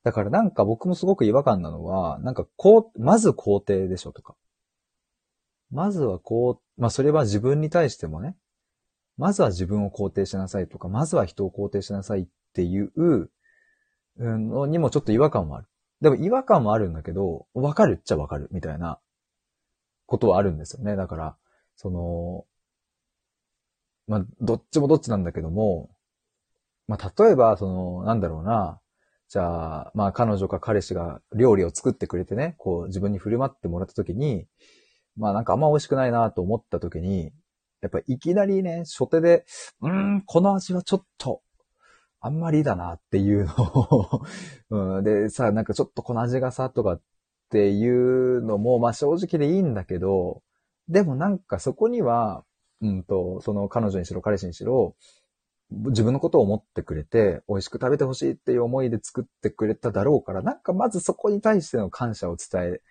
[0.03, 4.35] だからなんか僕もすごく違和感なのは、なんかこう、まず肯定でしょとか。
[5.69, 8.37] まずはこう、まあそれは自分に対してもね、
[9.17, 13.29] まずは自分を肯定しなさいとか、まずは人を肯定しなさいっていう
[14.17, 15.67] のにもちょっと違和感もある。
[15.99, 18.99] でも違和感もあるんだけど、わかるっちゃわかるみたいな
[20.05, 20.95] ことはあるんですよね。
[20.95, 21.37] だから、
[21.75, 22.45] その、
[24.07, 25.89] まあ、どっちもどっちなんだけども、
[26.87, 28.79] まあ、例えば、その、なんだろうな、
[29.29, 34.47] じゃあ、まあ、彼女か彼氏が料理を作ってくれてね、こう、自分に振る舞ってもらった時に、
[35.17, 37.31] まあなんかあんま美味しくないなと思った時に、
[37.81, 39.45] やっぱいきなりね、初手で、
[39.81, 41.41] うーん、この味はちょっと、
[42.19, 44.21] あんまりだなっていうのを
[44.97, 47.01] うん、で、さ、なんかちょっとこの味がさ、とかっ
[47.49, 50.41] ていうのも、まあ正直でいいんだけど、
[50.87, 52.43] でもなんかそこには、
[52.81, 54.95] うんと、その彼女にしろ彼氏にしろ、
[55.69, 62.81] 自分のことを思ってくれて、美味しく食べてほしいっていう思いで作ってくれただろうから、なんかまずそこに対しての感謝を伝え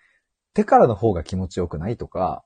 [0.53, 2.43] てからの方が気持ちよくないとか、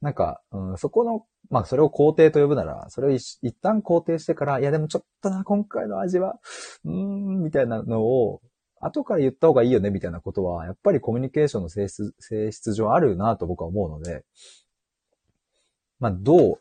[0.00, 6.38] なんか、うん、そこの、まあそれを肯定と呼ぶなら、それを一旦肯定してから、いやでもちょっとな、今回の味は、
[6.84, 8.40] うーん、みたいなのを、
[8.80, 14.24] 後から言った方がいいよね、みたいなことは、やっぱりコミュニケーションの性質、性質上あるなと僕は思うので、
[16.00, 16.60] まあどう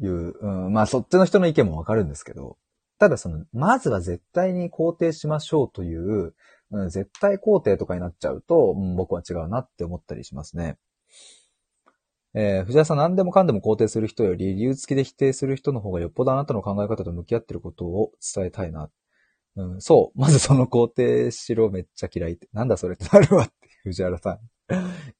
[0.00, 2.56] いう、うん、まあそっちの人の意見もわかるんですけど、
[2.98, 6.34] ただその、まずは絶対に肯定しましょうという、
[6.70, 10.78] うん、絶対肯定とかになっちゃうと、うん、僕は違うなって思ったりしますね。
[12.36, 18.90] えー、藤原さん何でもかんでも肯定する人より理由付きで否定する人の方がよっぽどあなたの考え方と向き合ってることを伝えたいな。
[19.56, 20.18] うん、そう。
[20.18, 22.48] まずその肯定しろめっちゃ嫌いって。
[22.52, 23.54] なんだそれってなるわって、
[23.84, 24.38] 藤原さん。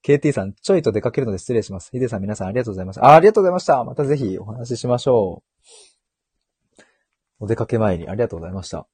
[0.03, 1.91] KT さん、ちょいと出かけるので失礼します。
[1.91, 3.05] ヒデさん皆さんありがとうございました。
[3.05, 3.85] あありがとうございました。
[3.85, 5.43] またぜひお話ししましょ
[6.79, 6.83] う。
[7.41, 8.87] お出かけ前にありがとうございました。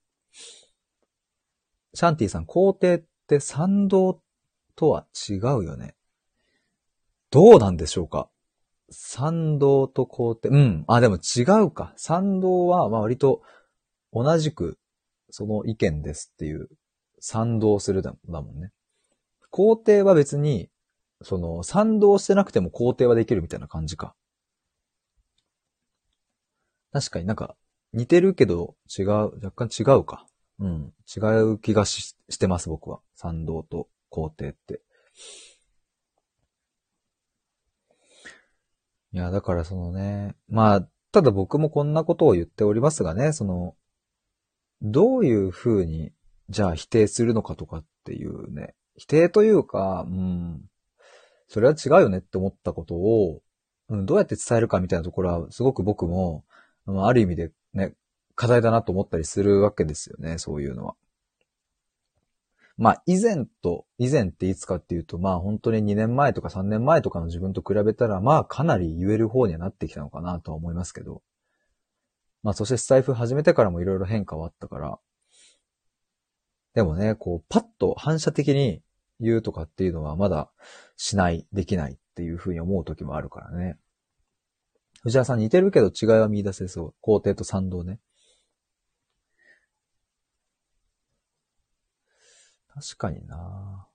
[1.95, 4.21] シャンティさん、肯定って賛同
[4.77, 5.95] とは違うよね。
[7.31, 8.29] どうなんでしょうか？
[8.91, 10.49] 賛同と肯定。
[10.49, 10.85] うん。
[10.89, 11.93] あ、でも違うか。
[11.97, 13.43] 賛同は、まあ割と
[14.13, 14.79] 同じく
[15.31, 16.69] その意見ですっていう
[17.21, 18.73] 賛同するだもんね。
[19.53, 20.71] 肯定は別に、
[21.23, 24.15] その賛同してなくても肯定はできるみたいな感じか。
[26.93, 27.57] 確かになんか
[27.93, 29.09] 似てるけど違う、
[29.43, 30.27] 若干違うか。
[30.59, 30.93] うん。
[31.07, 33.01] 違う気がししてます、僕は。
[33.15, 34.83] 賛同と肯定って。
[39.13, 43.75] いや、だからそのね、まあ、ただ僕もこんなことを言っておりますがね、その、
[44.83, 46.13] どういうふうに、
[46.49, 50.69] じゃあ否定するのかとかっていうね、否定というか、うん、
[51.49, 53.41] それは違うよねって思ったことを、
[53.89, 56.45] うん、どうやって伝えるかみたいなところは、すごく僕も、
[56.87, 57.95] ある意味でね、
[58.35, 60.95] 課題だなと思ったりするわけですよね、そういうのは。
[62.77, 71.23] まあ、以前と、以前っていつかっていうと、まあ本当に2年前とか3年前とかの自分と比べたら、まあかなり言える方にはなってきたのかなとは思いますけど。
[72.43, 74.99] まあそしてスタイフ始めてからもいろいろ変化はあったから。
[76.81, 78.81] でもね、こう、パッと反射的に
[79.21, 80.51] 言うとかっていうのはまだ
[80.97, 83.77] しない、できないっていうふうに思う時もあるからね。
[85.03, 86.95] 藤原さん似てるけど違いは見出せそう。
[87.03, 88.01] 肯定と賛同ね。
[92.73, 93.87] 確かにな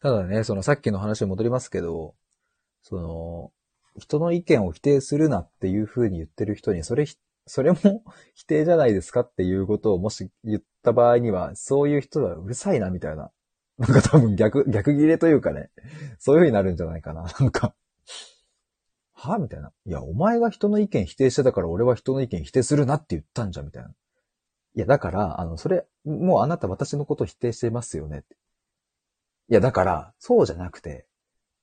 [0.00, 2.14] ただね、そのさっきの話に戻りますけど、
[2.82, 3.52] その、
[4.00, 7.04] 人の意見を否定するなっていう風に言ってる人に、それ、
[7.46, 8.02] それも
[8.34, 13.30] 否定じゃないですかっていうことをもし言った場合には、そういう人はうるさいなみたいな。
[13.78, 15.70] なんか多分逆、逆切れというかね、
[16.18, 17.26] そういう風になるんじゃないかな。
[17.38, 17.74] なんか、
[19.12, 19.70] はみたいな。
[19.84, 23.90] いや、お前が人の意見否定してたから俺は人の意見否定するなって言ったんじゃ、みたいな。
[23.90, 23.92] い
[24.80, 28.36] や、だから、あの、それ、もうあなた私のこと否定してますよねって。
[29.48, 31.06] いや、だから、そうじゃなくて、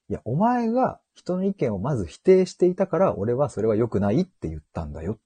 [0.10, 5.20] いや、お前が人の意見をまず否定していたから、俺はそれは良くないって言ったんだよ。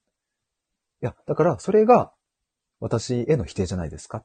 [1.00, 2.12] いや、だから、それが、
[2.80, 4.24] 私への否定じゃないですか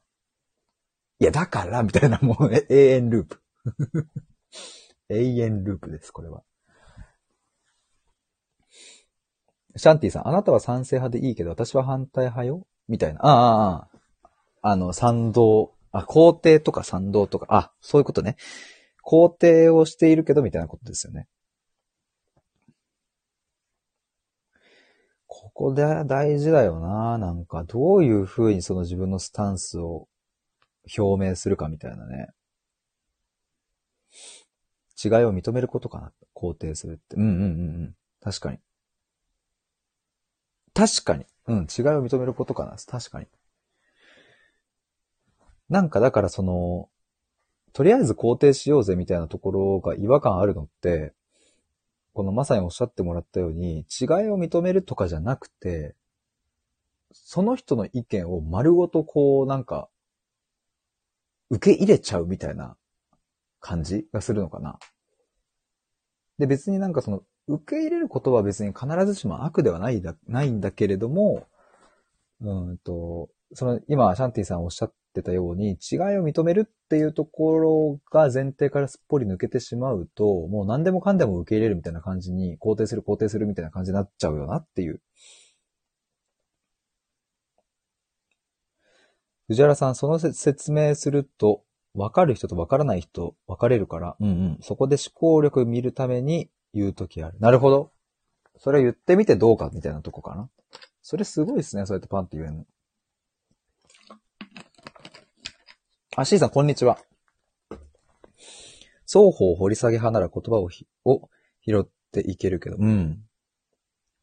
[1.20, 3.42] いや、だから、みたいな、もう、永遠ループ。
[5.10, 6.44] 永遠ループです、これは。
[9.76, 12.68] シャンティさん、あなたは賛成派でいいけど、私は反対派よ？
[12.88, 13.22] みたいな。
[13.24, 13.90] ああ、あ
[14.62, 18.36] あ、あの、賛同、あ、肯定とか賛同とか、あ、そういうことね。
[19.06, 21.28] 肯定をしているけど、みたいなことですよね。
[25.44, 27.18] ここで大事だよな。
[27.18, 30.08] なんか、どういう風にその自分のスタンスを
[30.98, 32.30] 表明するかみたいなね。
[35.04, 36.14] 違いを認めることかな。
[36.34, 37.18] 肯定するって。
[37.18, 37.44] うんうんうんう
[37.90, 37.96] ん。
[38.22, 38.60] 確かに。
[40.74, 41.26] 確かに。
[41.48, 42.78] うん、違いを認めることかな。
[42.88, 43.28] 確かに。
[45.68, 46.88] なんかだからその、
[47.74, 51.14] とりあえず肯定しようぜみたいなところが違和感あるのって、
[52.14, 55.96] このまさにおっしゃってもらったように、違いを認めるとかじゃなくて、
[57.12, 59.90] その人の意見を丸ごとこうなんか、
[61.50, 62.76] 受け入れちゃうみたいな
[63.60, 64.80] 感じがするのかな。
[66.38, 71.48] で、別になんかその、受け入れることは別に必ずしも悪ではないだ、ないんだけれども、
[72.42, 85.02] うんと、その、今、シャンティさんおっしゃっってたように、違いを認めるっていうところが前提からすっぽり抜けてしまうと、もう何でもかんでも受け入れるみたいな感じに、肯定する肯定するみたいな感じになっちゃうよなっていう。
[89.48, 94.58] 藤原さん、その説明すると、わかる人とわからない人分かれるから、うんうん。
[94.62, 97.38] そこで思考力見るために言うときある。
[97.40, 97.92] なるほど。
[98.58, 100.50] それ言ってみてどうかみたいなとこかな。
[101.04, 101.86] それすごいですね。
[101.86, 102.66] そうやってパンって言えんの。
[106.16, 107.00] あ、シーさん、こんにちは。
[109.08, 111.28] 双方掘り下げ派なら言葉をひを
[111.66, 113.24] 拾っていけるけど、うん。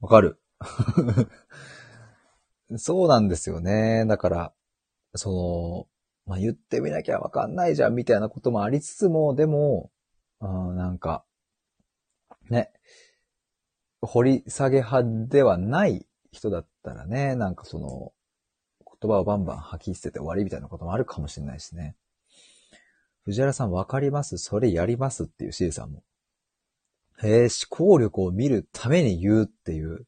[0.01, 0.41] わかる。
[2.77, 4.05] そうなんですよね。
[4.07, 4.55] だから、
[5.17, 5.89] そ
[6.27, 9.91] の、まあ、言ってみなきゃわかんないじゃんみたいなこともありつつも、でも、
[10.41, 11.25] うん、なんか、
[12.51, 12.73] ね、
[14.01, 18.13] 掘り下げ派ではない人だったらね、なんかその、
[19.03, 21.97] 言葉をバンバン吐き捨てて終わりみたいなこともあるかもしれないしね。
[23.25, 24.39] 藤原さんわかります？
[24.39, 26.03] それやりますっていう C さんも。
[27.23, 30.07] へえ、思考力を見るために言うっていう、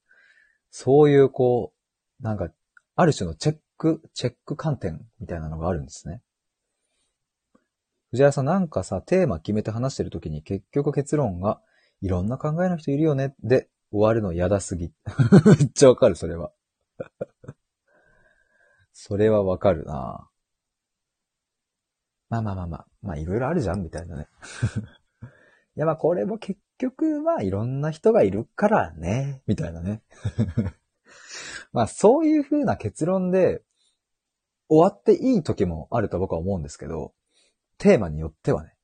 [0.70, 1.72] そういうこ
[2.20, 2.48] う、なんか、
[2.96, 6.22] ある種のチェック、チェック観点みたいなのがあるんですね。
[8.12, 11.60] 藤原さんなんかさ、テーマ決めて話してるときに結局結論が、
[12.00, 14.90] いろんな考えの人いるよね、で終わるの嫌だすぎ。
[15.44, 16.50] めっちゃわかる、それは。
[18.92, 20.28] それはわかるな
[22.28, 24.28] まあまあまあまあ、まあいろいろあるじゃん、みたいなね。
[25.76, 30.02] いやまあこれも結局はいろんな人がいるからね、みたいなね。
[31.72, 33.62] まあそういう風な結論で
[34.68, 37.12] 終わっていい時もあると僕は思うんですけど、
[37.76, 38.76] テーマによってはね。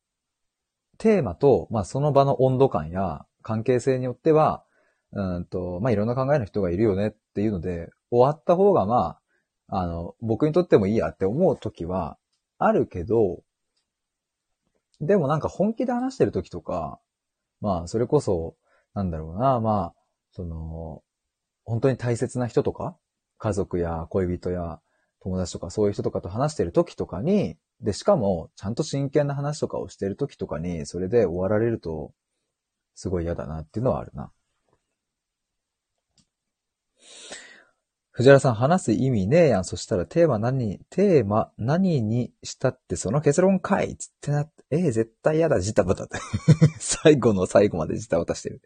[0.99, 4.65] テーマと、まあその場の温度感や関係性によっては、
[5.13, 9.21] うんと、まあいろんな考えの人がいるよねっていうので、終わった方がまあ、
[9.69, 12.19] あの、僕にとってもいいやって思う時は
[12.59, 13.43] あるけど、
[15.01, 16.99] でもなんか本気で話してる時とか、
[17.61, 18.57] まあそれこそ、
[18.95, 19.95] なんだろうな、まあ、
[20.33, 21.03] その、
[21.65, 22.97] 本当に大切な人とか、
[23.39, 24.81] 家族や恋人や
[25.21, 32.13] 友達とかそういう人とかと話してる時とかに、で、しかも、ちゃんと真剣な話とかをしてる時とかに、それで終わられると、
[32.95, 34.33] すごい嫌だなっていうのはあるな。
[38.19, 39.65] 藤原さん、話す意味ねえやん。
[39.65, 46.19] そしたらテーマ何、テーマ何にしたってその結論かいつってなって、えー、絶対嫌だ、ジタバタって。
[46.81, 48.61] 最後の最後までジタバタしてる。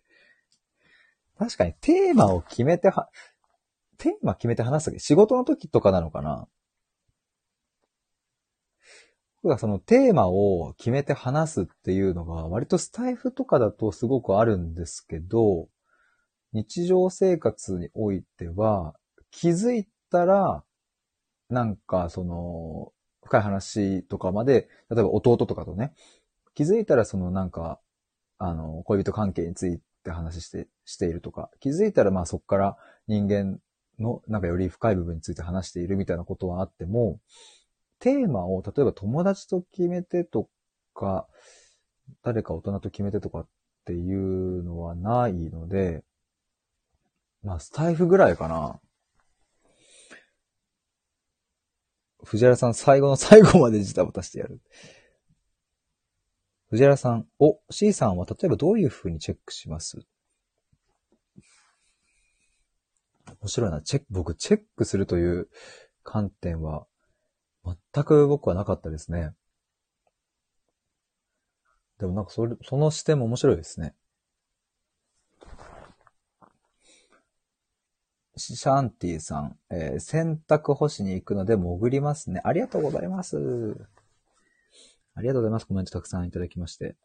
[1.39, 3.11] 確かにテーマを決めては、
[3.99, 6.49] テーマ決めて話す仕事の時とかなのかな
[9.43, 15.68] 僕がそのテーマを決めて話すっていうのが割とスタイフとかだとすごくあるんですけど、
[16.55, 18.95] 日常生活においては
[19.33, 20.62] 気づいたら、
[21.49, 22.93] なんかその
[23.24, 25.93] 深い話とかまで、例えば弟とかとね、
[26.55, 27.80] 気づいたらそのなんか、
[28.39, 32.76] あの、恋人関係について話して、しているとか、気づいたらまあそこから
[33.09, 33.59] 人間
[33.99, 37.18] のなんかより深い部分について話しているみたいなことはあっても、
[37.99, 40.49] テーマを、例えば友達と決めてと
[40.95, 41.26] か、
[42.22, 43.47] 誰か大人と決めてとかっ
[43.87, 46.03] ていうのはないので、
[47.43, 48.80] まあ、スタイフぐらいかな。
[52.25, 54.61] 藤原さん、最後の最後までジタバタしてやる。
[56.70, 59.99] 藤原さん、お、C さんは例えばどういう風にチェックします？
[63.27, 63.83] 面白いな。
[63.83, 65.49] チェック、僕、チェックするという
[66.03, 66.87] 観点は、
[67.64, 69.33] 全く僕はなかったですね。
[71.99, 73.95] でもなんかそれ、その視点も面白いですね。
[78.37, 82.41] シャンティさん、えー、洗濯干しに行くので潜りますね。
[82.45, 83.37] ありがとうございます。
[85.14, 85.66] ありがとうございます。
[85.66, 86.97] コメントたくさんいただきまして。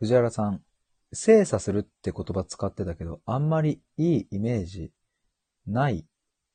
[0.00, 0.62] 藤原さん、
[1.12, 4.92] 精査するって言葉使ってたけど、あんまりいいイメージ
[5.66, 6.04] ない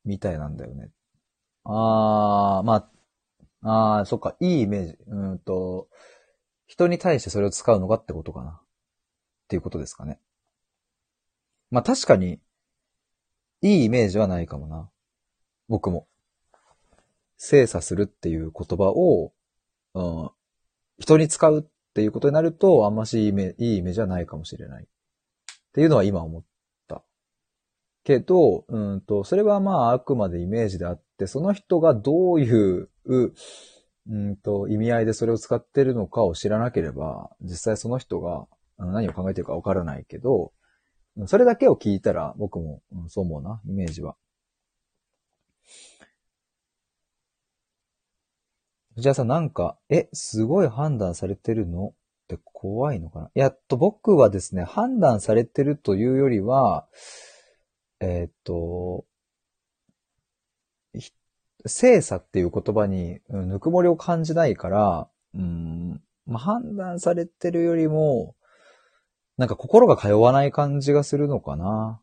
[0.06, 0.92] みたいなんだよね。
[1.64, 2.90] あー、ま
[3.64, 4.98] あ、あー、そっか、いいイメージ。
[5.08, 5.88] うんと、
[6.70, 8.52] 人に対してそれを使うのかってことかな。
[8.52, 8.62] っ
[9.50, 10.20] ていうことですかね。
[11.72, 12.40] まあ確かに、
[13.62, 14.88] いいイメージはないかもな。
[15.68, 16.08] 僕も。
[17.38, 19.34] 精査するっていう言葉を、
[19.96, 20.30] うん、
[21.00, 24.84] 人に使うっていうことになると、あんましいいイメいいイメージはないかもしれない。
[24.84, 24.88] っ
[25.74, 26.44] ていうのは今思っ
[26.88, 27.04] た。
[28.04, 32.90] けど、うんと、それはまああくまでイメージであって、その人がどういう、
[34.08, 38.48] うんと、意味合いでそれを使ってるのかを知らなければ、実際その人が
[38.78, 40.54] 何を考えてるかわからないけど、
[41.26, 44.16] それだけを聞いたら僕も、うん、そう思うな、イメージは。
[48.96, 51.88] 藤原さんなんか、え、すごい判断されてるの？
[51.88, 51.94] っ
[52.28, 53.32] て怖いのかな？
[53.34, 56.88] やっと僕はですね、判断されてるというよりは、
[58.00, 59.06] えー、っと、
[61.66, 68.36] 精査っていう言葉に、ぬくもりを感じないから、うん、まあ、判断されてるよりも、
[69.38, 72.02] なんか心が通わない感じがするのかな。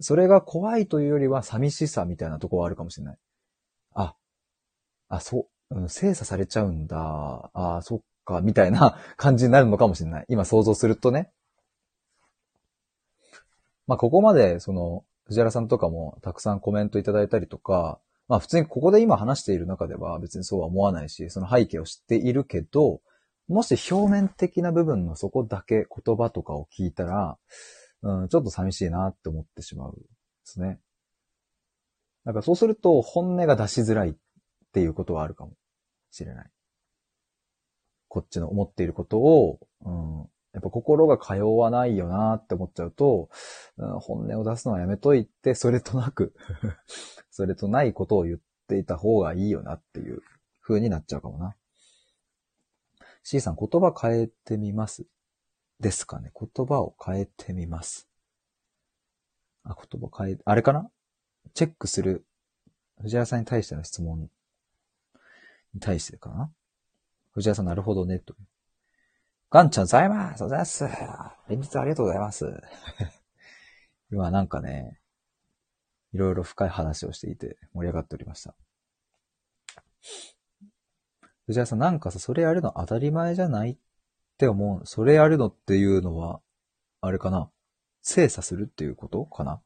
[0.00, 3.18] それが怖いというよりは寂しさみたいなとこはあるかもしれない。
[3.94, 4.14] あ、
[5.08, 7.50] あ、そう、うん、精査されちゃうんだ。
[7.54, 10.26] あ、そっか、みたいな感じになるのかもしれない。
[10.28, 11.30] 今想像するとね。
[13.86, 23.00] まあ、ここまで、その、藤原さんとかもたくさんコメントいただいたりとか、まあ普通にここで今話している中では別にそうは思わないし、その背景を知っているけど、
[23.48, 27.38] もし表面的な部分のそこだけ言葉とかを聞いたら、
[28.02, 29.98] うん、ちょっと寂しいなって思ってしまうんで
[30.44, 30.80] すね。
[32.24, 34.14] だかそうすると本音が出しづらいっ
[34.72, 35.52] ていうことはあるかも
[36.10, 36.50] しれない。
[38.08, 43.30] こっちの思っていることを、うん、やっぱ心が通わないよなって思っちゃうと、
[43.78, 46.34] うん、本音を出すのはやめといて、それとなく
[47.30, 48.38] それとないことを言っ
[48.68, 50.22] ていた方がいいよなっていう
[50.60, 51.56] 風になっちゃうかもな。
[53.22, 55.06] C さん、言葉変えてみます
[55.80, 56.32] ですかね？
[56.38, 58.08] 言葉を変えてみます。
[59.64, 60.90] あ、言葉変え、あれかな？
[61.54, 62.24] チェックする、
[63.00, 64.28] 藤原さんに対しての質問
[65.74, 66.52] に対してかな？
[67.32, 68.34] 藤原さん、なるほどね、と。
[69.52, 70.42] ガンちゃん、ざいます。
[70.42, 70.84] ございます。
[71.46, 72.46] 連日ありがとうございます。
[74.10, 74.98] 今なんかね、
[76.14, 78.54] いろいろ深い話をしていて盛り上がっておりました。
[81.44, 83.76] 藤原さん、なんかさ、それやるの当たり前じゃないっ
[84.38, 84.86] て思う。
[84.86, 86.40] それやるのっていうのは、
[87.02, 87.50] あれかな？
[88.00, 89.60] 精査するっていうことかな？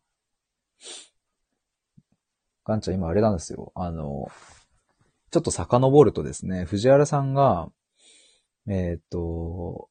[2.64, 3.70] ガンちゃん今あれなんですよ。
[3.76, 4.26] あの、
[5.30, 7.70] ちょっと遡るとですね、藤原さんが、
[8.68, 9.88] えー、と、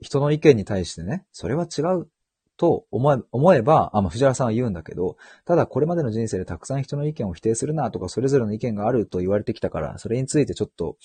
[0.00, 2.08] 人の意見に対してね、それは違う
[2.56, 10.96] と思え思えば、あ、まあ、藤原さんは言うんだけど、ただこれまでの人生でたくさん人の意見を否定するなとか、それぞれの意見があると言われてきたから、それについてちょっと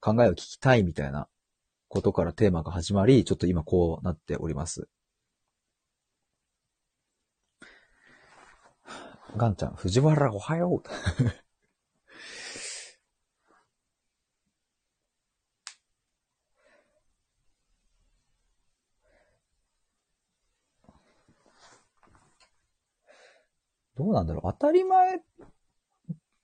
[0.00, 1.28] 考えを聞きたいみたいな
[1.88, 4.88] ことからテーマが始まり、ちょっと今こうなっております。
[9.36, 10.88] ガンちゃん、藤原おはよう。
[23.96, 25.20] どうなんだろう当たり前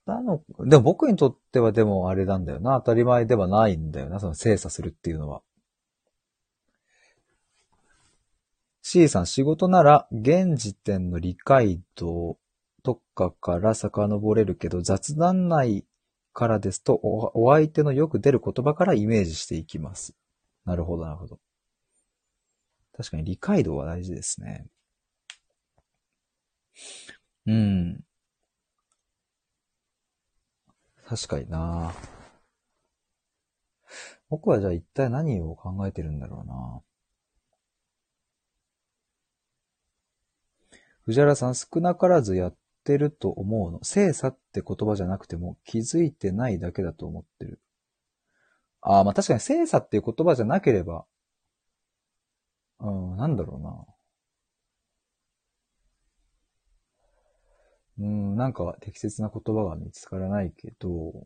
[0.07, 2.79] なの、でも僕にとってはでもあれなんだよな。
[2.79, 4.19] 当たり前ではないんだよな。
[4.19, 5.41] その精査するっていうのは。
[8.81, 12.37] C さん、仕事なら現時点の理解度
[12.83, 15.85] とかから遡れるけど、雑談内
[16.31, 20.15] からですとお、お相手のよく出る言葉からイメージしていきます。
[20.63, 21.37] なるほど、なるほど。
[22.95, 24.67] 確かに理解度は大事ですね。
[27.47, 28.03] うん。
[31.07, 31.93] 確かにな
[34.29, 36.81] 僕はじゃあ一体何を考えてるんだろうな
[41.05, 43.81] 藤原さん、少なからずやってると思うの。
[43.83, 47.61] 精査って言葉じゃなくても気づいてないだけだと思ってる。
[48.81, 51.05] ああ、まあ確かに精査っていう言葉じゃなければ、
[52.79, 53.96] うん、なんだろうな。
[57.99, 61.25] うん、なんか適切な言葉が見つからないけど、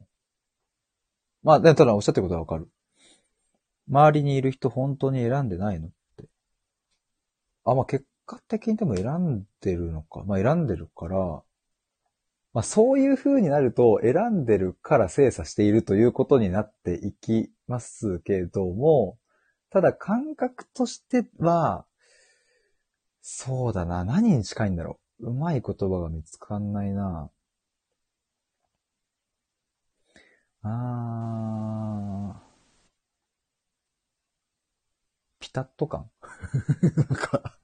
[1.44, 2.70] まあ、ただおっしゃってることはわかる。
[3.90, 6.26] 周りにいる人本当に選んでないのって。
[7.66, 10.24] あ、まあ結果的にでも選んでるのか。
[10.26, 11.18] まあ選んでるから、
[12.54, 19.18] まあそういう風になると選んでるから精査しているということになっていきますけども、
[19.72, 21.86] ただ感覚としては、
[23.22, 24.04] そうだな。
[24.04, 25.32] 何に近いんだろうう。
[25.32, 27.30] まい言葉が見つかんないな。
[30.64, 32.42] あー。
[35.40, 36.10] ピタッと感？
[36.96, 37.58] なんか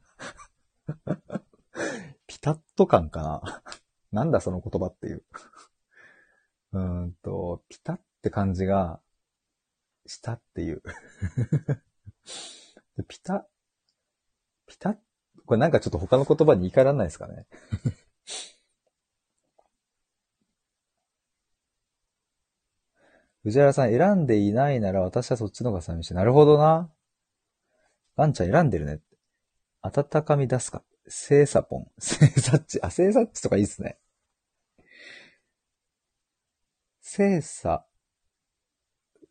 [2.28, 3.22] ピタッと感か
[4.12, 4.24] な？
[4.24, 5.24] なんだその言葉っていう
[6.74, 9.00] うーんと、ピタって感じが
[10.06, 10.82] したっていう
[13.08, 13.48] ピタ、
[14.66, 14.98] ピタ
[15.48, 17.48] これなんかちょっと他の言葉に言い換えられないですかね？
[23.44, 26.16] 藤原さん、選んでいないなら私はそっちの方が寂しい。
[26.16, 26.92] なるほどな。
[28.18, 29.00] ワンちゃん選んでるね。
[29.82, 30.84] 温かみ出すか。
[31.08, 31.88] 精査ポン。
[31.98, 32.82] 精査っち。
[32.82, 33.98] あ、精査っちとかいいっすね。
[37.00, 37.86] 精査。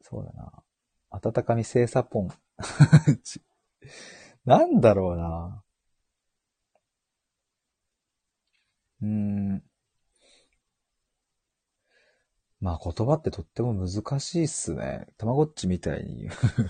[0.00, 0.62] そうだな。
[1.10, 2.30] 温かみ精査ポン。
[4.46, 5.62] なんだろうな。
[9.02, 9.62] うん。
[12.60, 15.06] まあ言葉ってとっても難しいっすね。
[15.18, 16.28] たまごっちみたいに。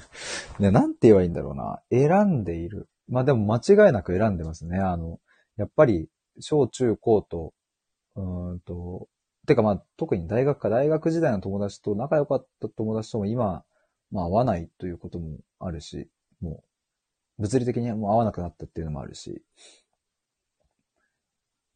[0.59, 1.83] ね、なんて言えばいいんだろうな。
[1.91, 2.89] 選んでいる。
[3.09, 4.79] まあでも間違いなく選んでますね。
[4.79, 5.21] あの、
[5.57, 6.09] やっぱり、
[6.41, 7.55] 小中高と、
[8.17, 9.09] うんと、
[9.47, 13.65] てかまあ特に大学か大学時代の友達と仲良かった友達とも今、
[14.11, 16.11] まあ会わないということもあるし、
[16.41, 16.65] も
[17.39, 19.43] う、物理的にもう会わなくなったっていうのもあるし。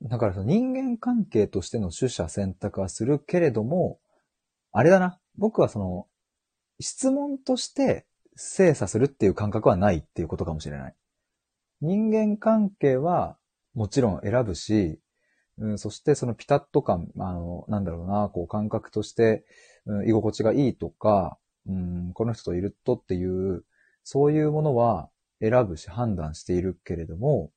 [0.02, 3.98] だからその人間関係としての取捨選択はするけれども、
[4.72, 5.18] あれだな。
[5.36, 6.06] 僕はその、
[6.80, 10.94] 質問として精査するっていう感覚はないっていうことかもしれない。
[11.82, 13.36] 人間関係は
[13.74, 15.00] もちろん選ぶし、
[15.58, 19.44] うん、そしてそのピタッと感、あの、なんだろうな、こう感覚として、
[19.84, 23.64] うん、居心地がいいとか、うん、この人といるとっていう、
[24.02, 27.50] そういうものは選ぶし判断しているけれども、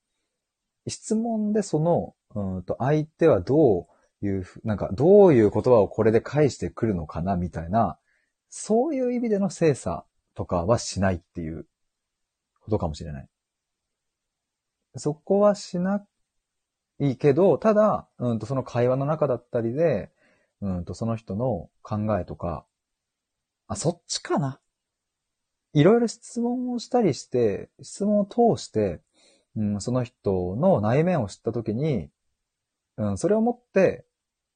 [0.88, 3.88] 質問でその、うんと相手はど
[4.22, 7.98] ういう、なんかどういう言葉をこれで返してくるのかなみたいな、
[8.50, 10.06] そういう意味での精査
[10.36, 11.66] とかはしないっていう
[12.62, 13.28] ことかもしれない。
[14.96, 16.06] そこはしな
[17.00, 20.12] いいけど、ただ、うんとその会話の中だったりで、
[20.62, 22.66] うんとその人の考えとか、
[23.68, 24.60] あ、そっちかな。
[25.74, 29.02] いろいろ質問をしたりして、質問を通して、
[29.56, 32.10] うん、その人の内面を知ったときに、
[32.98, 34.06] うん、それをもって、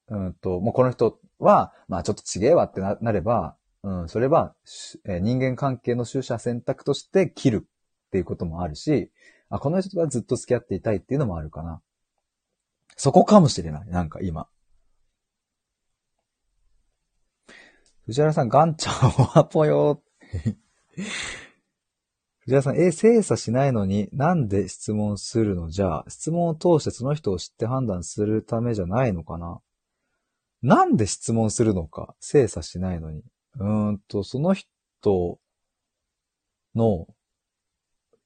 [0.08, 4.54] うんと、もうこの人は、まあちょっと違えわってななれば、うん、それは、
[5.06, 9.10] え、人間関係の取捨選択として切るっていうこともあるし、
[9.50, 11.80] あ、この人とはずっと付き合っていたいっていうのもあるかな。
[12.96, 13.88] そこかもしれない。
[13.88, 14.48] なんか今。
[18.06, 20.02] 藤原さん、ガンちゃん、はぽよ。
[22.48, 25.68] 藤原さん、え、精査しないのになんで質問するの？
[25.68, 29.60] じゃあ、質問を通してその人を知って判断するためじゃないのかな？
[30.62, 33.22] なんで質問するのか精査しないのに。
[33.58, 35.38] うーんと、その人
[36.74, 37.06] の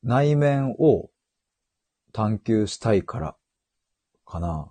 [0.05, 1.11] 内面を
[2.13, 3.35] 探求したいから
[4.25, 4.69] かな。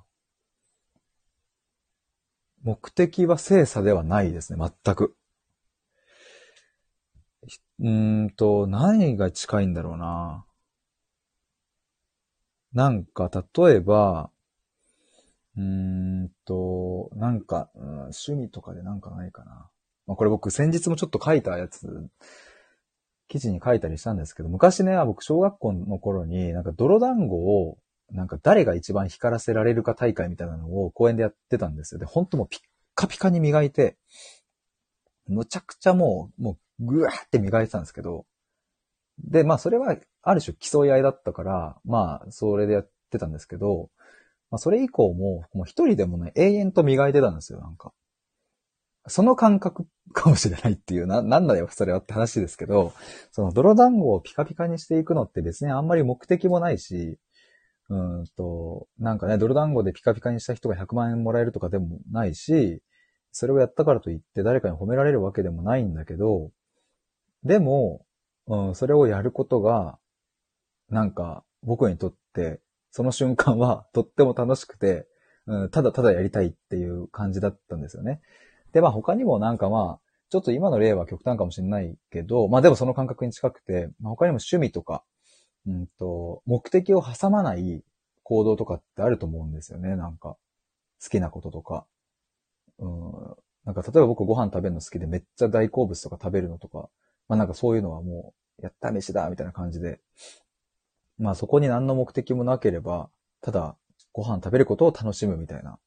[2.64, 5.14] 目的は精査ではないですね、全く。
[7.80, 10.46] うんと、何が近いんだろうな。
[12.74, 14.30] なんか、例えば、
[15.58, 19.70] うんと、なんか、うん、趣味とかでなんかないかな。
[20.08, 22.10] まあ、これ僕先日もちょっと書いたやつ、
[23.28, 27.78] 記事に書いたりしたんですけど、昔ね、僕小学校の頃になんか泥団子を
[28.12, 32.00] なんか誰が一番光らせられるか大会みたいなのを公園でやってたんですよ。
[32.00, 32.62] で、ほんともうピッ
[32.94, 33.98] カピカに磨いて、
[35.28, 38.26] むちゃくちゃもう、もうぐわーって磨いてたんですけど、
[39.20, 43.90] で、まあそれはある種競い合いだったから、まあそれでやってたんですけど、
[44.50, 47.94] まあそれ以降も、もう一人でもね、永遠と磨いてたんですよ、なんか。
[49.08, 52.94] その感覚かもしれないっていう、な、なんだよ、それはって話ですけど、
[53.32, 57.18] その泥団子をピカピカにしていくのって別にあんまり目的もないし、
[57.90, 62.82] うんと、なんかね、泥団子でピカピカにした人が100万円もらえるとかでもないし、
[63.32, 66.52] それをやったからといって誰かに褒められるわけでもないんだけど、
[67.44, 68.06] でも、
[68.48, 69.98] うん、それをやることが、
[70.90, 72.62] なんか僕にとって、
[72.92, 75.08] その瞬間は とっても楽しくて、
[75.48, 78.22] うん、ただただやりたいっていう感じだったんですよね。
[78.74, 85.04] で、まあ他にもなんかまあ、ちょっと今の例は極端かもしれないけど、まあでもその感覚に近くて、まあ、他にも趣味とか、
[85.68, 87.84] うんと、目的を挟まない
[88.24, 90.38] 行動とかってあると思うんですよね、なんか。
[91.04, 91.86] 好きなこととか。
[92.80, 93.12] うん。
[93.66, 96.90] なんか例えば僕ご飯食べるの好きでめっちゃ大好物とか食べるのとか、
[97.32, 100.02] まあなんかそういうのはもう、やった飯だみたいな感じで、
[101.18, 103.10] まあそこに何の目的もなければ、
[103.40, 103.78] ただ
[104.12, 105.80] ご飯食べることを楽しむみたいな。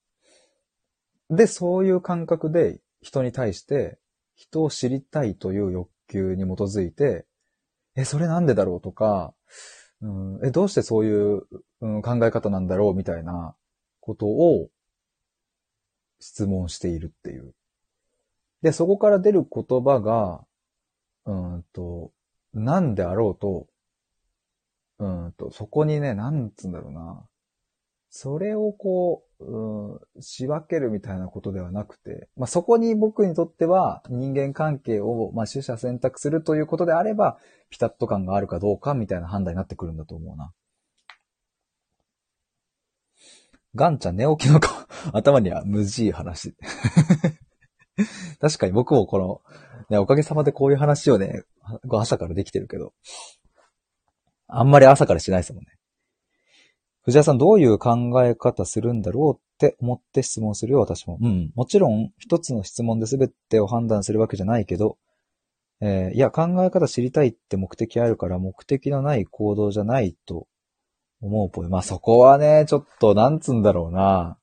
[1.28, 3.99] で、そういう感覚で人に対して
[4.34, 7.26] 人を知りたいという欲求に基づいて、
[7.95, 9.34] え、それなんでだろうとか、
[10.01, 11.42] うん、え、どうしてそういう、
[11.82, 13.55] うん、考え方なんだろうみたいな
[14.01, 14.70] ことを
[16.20, 17.55] 質問しているっていう。
[18.62, 20.42] で、そこから出る言葉が、
[21.27, 22.12] うんと、
[22.53, 23.66] なんであろうと、
[24.99, 27.27] うんと、そこにね、なんつうんだろうな。
[28.11, 37.39] それをこう、うん、仕分けるみたいなことではなくて、まあ、そこに僕にとっては人間関係を、まあ、取捨選択するということであれば、
[37.70, 40.53] ピタッと感があるかどうかみたいな判断になってくるんだと思うな。
[43.75, 46.55] ガンちゃん寝起きの顔頭には無事い話。
[48.41, 49.41] 確かに僕もこの、
[49.91, 51.43] ね、おかげさまでこういう話をね、
[51.91, 52.93] 朝からできてるけど、
[54.47, 55.70] あんまり朝からしないですもんね。
[57.03, 61.18] 藤原さんどういう考え方するんだろうって思って質問するよ、私も。
[61.20, 61.53] うん。
[61.55, 64.97] もちろん、一つの質問で全てを判断するわけじゃないけど、
[65.80, 70.47] えー、いや、考え方知りたいって目的あるから、目的のない行動じゃないと
[71.20, 71.68] 思うぽい。
[71.68, 74.39] まあ、そこはね、ちょっと、なんつうんだろうな。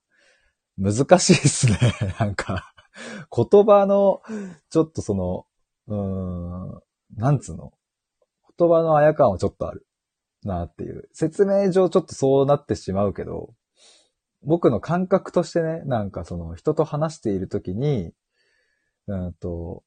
[0.77, 1.77] 難しいっすね。
[2.19, 2.70] なんか、
[3.35, 4.21] 言葉の、
[4.69, 5.45] ちょっとその、
[5.87, 6.81] うーん、
[7.17, 7.73] なんつうの？
[8.57, 9.85] 言葉のあや感はちょっとある。
[10.43, 11.07] なっていう。
[11.13, 13.53] 説明上ちょっとそうなってしまうけど、
[14.43, 18.11] 僕の感覚としてね、なんかその人と話しているときに、
[19.07, 19.83] うんと、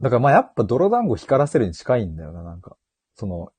[0.00, 2.76] だからまあやっぱ泥団子光らせるに近いんだよな、なんか。
[3.14, 3.50] その、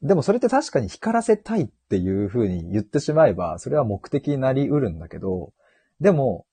[0.00, 5.52] でもそれって確かに光らせたいっていう風に言ってしまえば、それは目的になり得るんだけど、
[6.00, 6.46] でも、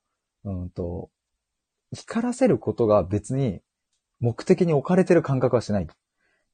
[0.43, 1.09] うんと、
[1.95, 3.61] 光らせることが別に
[4.19, 5.87] 目的に置かれてる感覚はしない。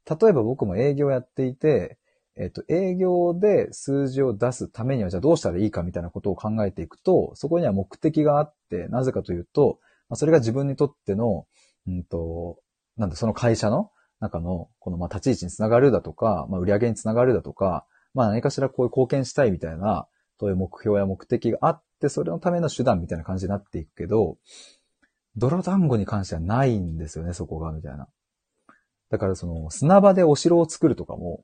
[0.09, 1.97] 例えば僕も営業やっていて、
[2.37, 9.79] えっと、営業で数字を出すためには、じゃあどうしたらいいかみたいなことを考えていくと、そこには目的があって、なぜかというと、
[10.09, 11.45] まあ、それが自分にとっての、
[11.87, 12.57] うんと、
[12.97, 20.07] なんだ、その会社の中の、この、ま、立ち位置につながるだとか、まあ、売り上げにつながるだとか、まあ、何かしらこういう貢献したいみたいな、
[20.39, 24.37] そういう目標や目的があって、それのための手段みたいな感じになっていくけど、
[25.37, 28.07] 泥団子に関してはないんですよね、そこが、みたいな。
[29.09, 31.43] だからその、砂場でお城を作るとかも、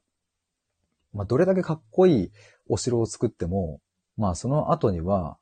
[1.13, 2.31] まあ、どれだけかっこいい
[2.67, 3.79] お城を作っても、
[4.17, 5.37] まあ、その後には、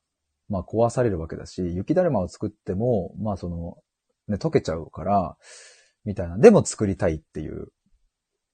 [0.48, 3.78] まあ、壊されるわけだし、雪だるまを作っても、まあ、その、
[4.28, 5.38] ね、溶けちゃうから、
[6.04, 6.38] みたいな。
[6.38, 7.68] でも作りたいっていう。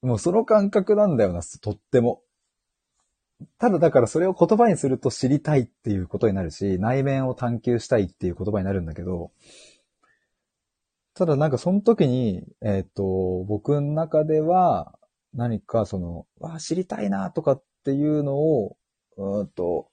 [0.01, 2.21] もうその感覚なんだよな、とっても。
[3.57, 9.31] ただだからそれを言葉にすると知りたいっていうことになるし、内面を探求したいっていう言葉になるんだけど、
[11.13, 14.97] ただなんかその時に、えっ、ー、と、僕の中では、
[15.33, 18.77] 何かその、わあ、知りたいなとかっていうのを、
[19.17, 19.89] うんと、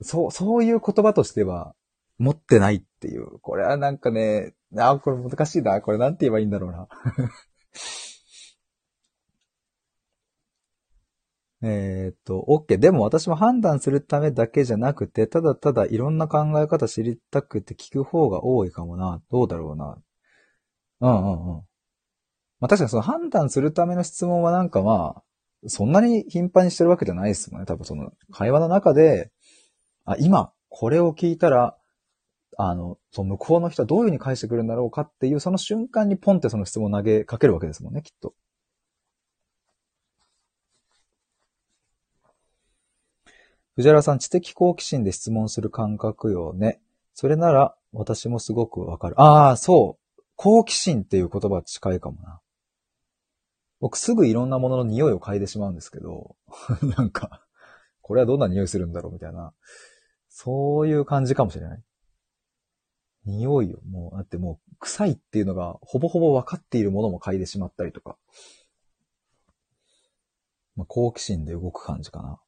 [0.00, 1.74] そう、そういう言葉としては
[2.18, 3.38] 持ってないっていう。
[3.40, 5.80] これはなんかね、あ、これ難しいな。
[5.80, 6.88] これなんて言えばいいんだろうな。
[11.62, 12.78] えっと、OK。
[12.78, 19.22] でも私も判断するためだけじゃなくて、ただただいろんな考え方知りたくて聞く方が多いかもな。
[19.30, 19.96] どうだろうな。
[21.00, 21.62] うんうんうん。
[22.58, 25.22] まあ確かにその判断するための質問はなんかまあ、
[25.68, 27.66] そんなに頻繁にしてるわけじゃないですもんね。
[27.66, 29.30] 多分その会話の中で、
[30.04, 31.76] あ、今、これを聞いたら、
[32.58, 38.34] あの、その向こうの人はどういうふうに返してくるんだろうかっていう、その瞬間にポンってその質問を投げかけるわけですもんね、きっと。
[43.76, 46.80] 藤原さん、知的好奇心で質問する感覚よね。
[47.14, 49.20] それなら、私もすごくわかる。
[49.20, 50.22] ああ、そう。
[50.36, 52.40] 好奇心っていう言葉近いかもな。
[53.80, 56.36] 僕すぐいろんなものの匂いを嗅いでしまうんですけど、
[56.96, 57.44] なんか、
[58.00, 59.54] これはどんな匂いするんだろうみたいな、
[60.28, 61.82] そういう感じかもしれない。
[63.24, 63.80] 匂いよ。
[63.88, 68.18] もう、だってもう、臭いっていうのが、ほぼほぼ分かっているものも嗅いでしまったりとか。
[70.74, 72.40] まあ、好奇心で動く感じかな。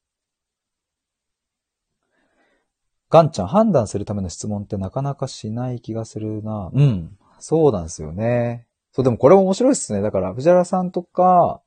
[3.14, 6.72] ガンちゃん、判断するための質問ってなかなかしない気がするな。
[6.74, 7.16] うん。
[7.38, 8.66] そうなんですよね。
[8.90, 10.02] そう、でもこれも面白いっすね。
[10.02, 11.62] だから、藤原さんとか、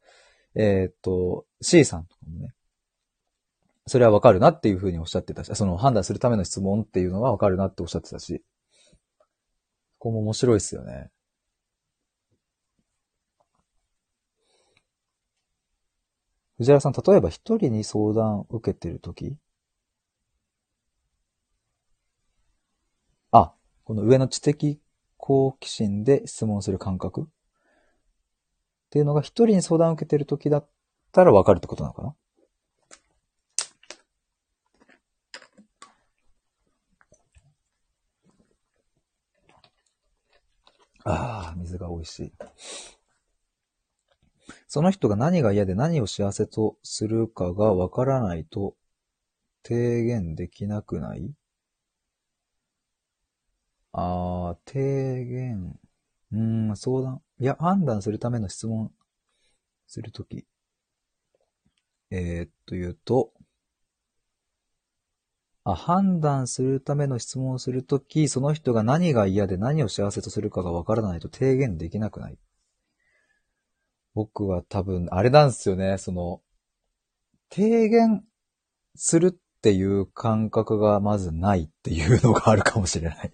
[0.56, 2.54] えー、っと、C さんとかもね。
[3.86, 8.44] それはわかるなっていうふうにおっしゃってたし、その判断するための質問っていうのはわかるなっておっしゃってたし。
[10.00, 11.12] ここも面白いっすよね。
[16.58, 19.38] 藤原さん、例えば一人に相談を受けてるとき
[23.32, 23.54] あ、
[23.88, 24.82] この上の知的
[25.16, 27.26] 好奇心で質問する感覚っ
[28.90, 30.70] ていうのが一人に相談を受けてるときだっ
[31.14, 32.16] たらわかるってことなのかな？
[41.06, 42.34] ああ、水が美味しい。
[44.68, 48.76] その人が何が嫌で何を幸せとするかがわからないと
[49.64, 51.32] 提言できなくない？
[54.00, 55.76] ああ、提言。
[56.32, 57.22] うん、相談。
[57.40, 58.92] いや、判断するための質問
[59.88, 60.46] するとき。
[62.12, 63.34] えー、っと言うと、
[65.64, 72.38] あ、判断するための質問をするとき、その人が何が嫌で何を幸せとするかがわからないと提言できなくない。
[74.14, 76.44] 僕は多分、あれなんですよね、その、
[77.50, 78.24] 提言
[78.96, 83.32] するっていう感覚がまずないっていうのがあるかもしれない。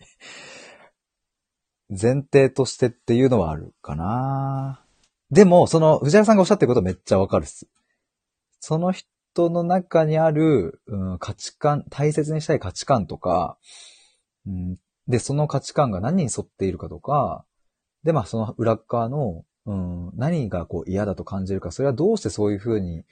[1.89, 4.84] 前提としてっていうのはあるかな。
[5.29, 7.67] でも、その、藤原さんがおっしゃってることめっちゃわかるっす。
[8.59, 13.59] その人の中にある、うん、価値観、大切にしたい価値観とか、
[14.47, 14.77] うん、
[15.07, 17.45] で、その価値観が何に沿っているかとか、
[18.03, 23.03] で、まあその裏側の、うん、何がこう嫌だと感じるか、それはどうしてそういうふうに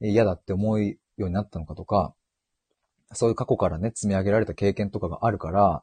[0.00, 2.14] 嫌だって思うようになったのかとか、
[3.12, 5.82] そういう過去からね、積み上げられた経験とかがあるから、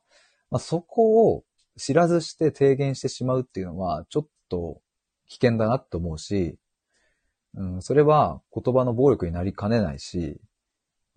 [0.49, 1.43] まあ、そこを
[1.77, 4.81] 知らずして提言してしまうっていうのは、ちょっと
[5.27, 6.57] 危険だなって思うし、
[7.55, 10.39] うん、それは言葉の暴力になりかねないし、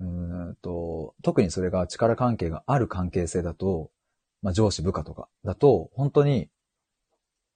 [0.01, 3.91] うんと、特にそれが力関係がある関係性だと、
[4.43, 6.49] まあ、上司部下とかだと、本当に、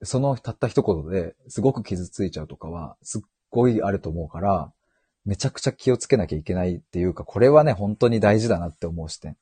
[0.03, 4.73] そのたった一言ですごく傷ついちゃうとかは、すっごいあると思うから、
[5.25, 9.37] めちゃくちゃ気をつけなきゃいけないっていうか、これはね、本当に大事だなって思う視点。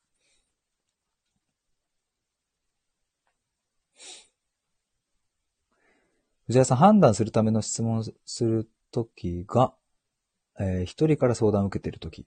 [6.46, 9.74] 藤原さん、判断するための質問するときが、
[10.58, 12.26] えー、一人から相談を受けてるとき。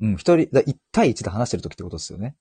[0.00, 2.36] うん、一人、だ一対一で話してるときってことですよね。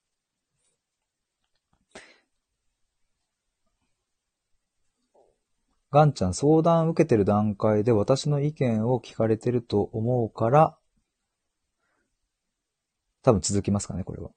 [5.91, 10.77] ガンちゃん、相談受けてる段階で私の意見を聞かれてると思うから、
[13.23, 14.31] 多分続きますかね、これは。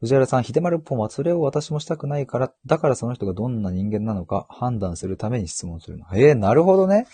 [0.00, 6.06] 藤原さん、秀丸っぽもそれを私もしたくないから、だからその人がどんな人間なのか判断するために質問するの。
[6.14, 7.06] ええー、なるほどね。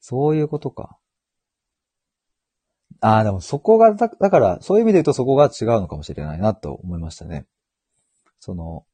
[0.00, 0.98] そういうことか。
[3.00, 7.46] ああ、でもそこが、だだから、そういう意味で言うとそこが違うのかもしれないなと思いましたね。
[8.40, 8.84] その、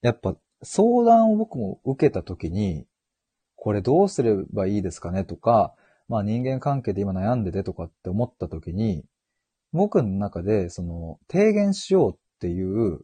[0.00, 2.86] やっぱ、相談を僕も受けたときに、
[3.56, 5.74] これどうすればいいですかねとか、
[6.08, 9.04] まあ人間関係で今悩んでてとかって思ったときに、
[9.72, 13.00] 僕の中で、その、提言しようっていう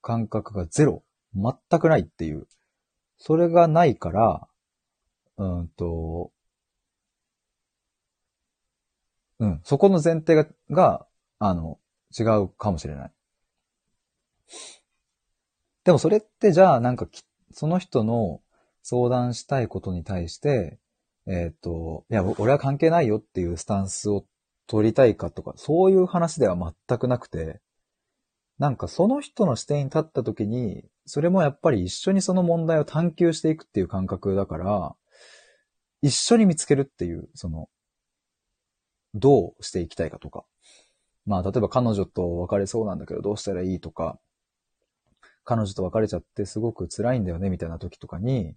[0.00, 1.02] 感覚がゼロ。
[1.34, 2.46] 全くないっていう。
[3.18, 4.48] それがないから、
[5.36, 6.30] うんと、
[9.40, 9.60] うん。
[9.64, 11.06] そこの前提が、が、
[11.40, 11.78] あの、
[12.16, 13.12] 違うかもしれない。
[15.84, 17.06] でもそれってじゃあなんか
[17.52, 18.40] その人の
[18.82, 20.78] 相談したいことに対して、
[21.26, 24.26] えっ、ー、と、いや、俺は関係ないよっていうスタンスを
[24.66, 27.60] 取りたいかとか、そういう話では全くなくて、
[28.58, 34.94] なんかその人の視点に立った時に、それもやっぱり一緒にその問題を探求していくっていう感覚だから、
[36.02, 37.68] 一緒に見つけるっていう、その、
[39.14, 40.44] どうしていきたいかとか。
[41.24, 44.18] まあ、例えば彼女と別れそうなんだけどどうしたらいいとか、
[45.44, 48.54] 彼女と別れちゃってすごく辛いんだよねみたいな時とかに、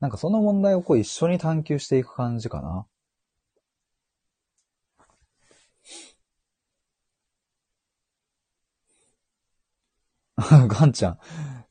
[0.00, 2.86] なんかその問題をこう一緒に探求していく感じかな。
[10.68, 11.18] ガンちゃん、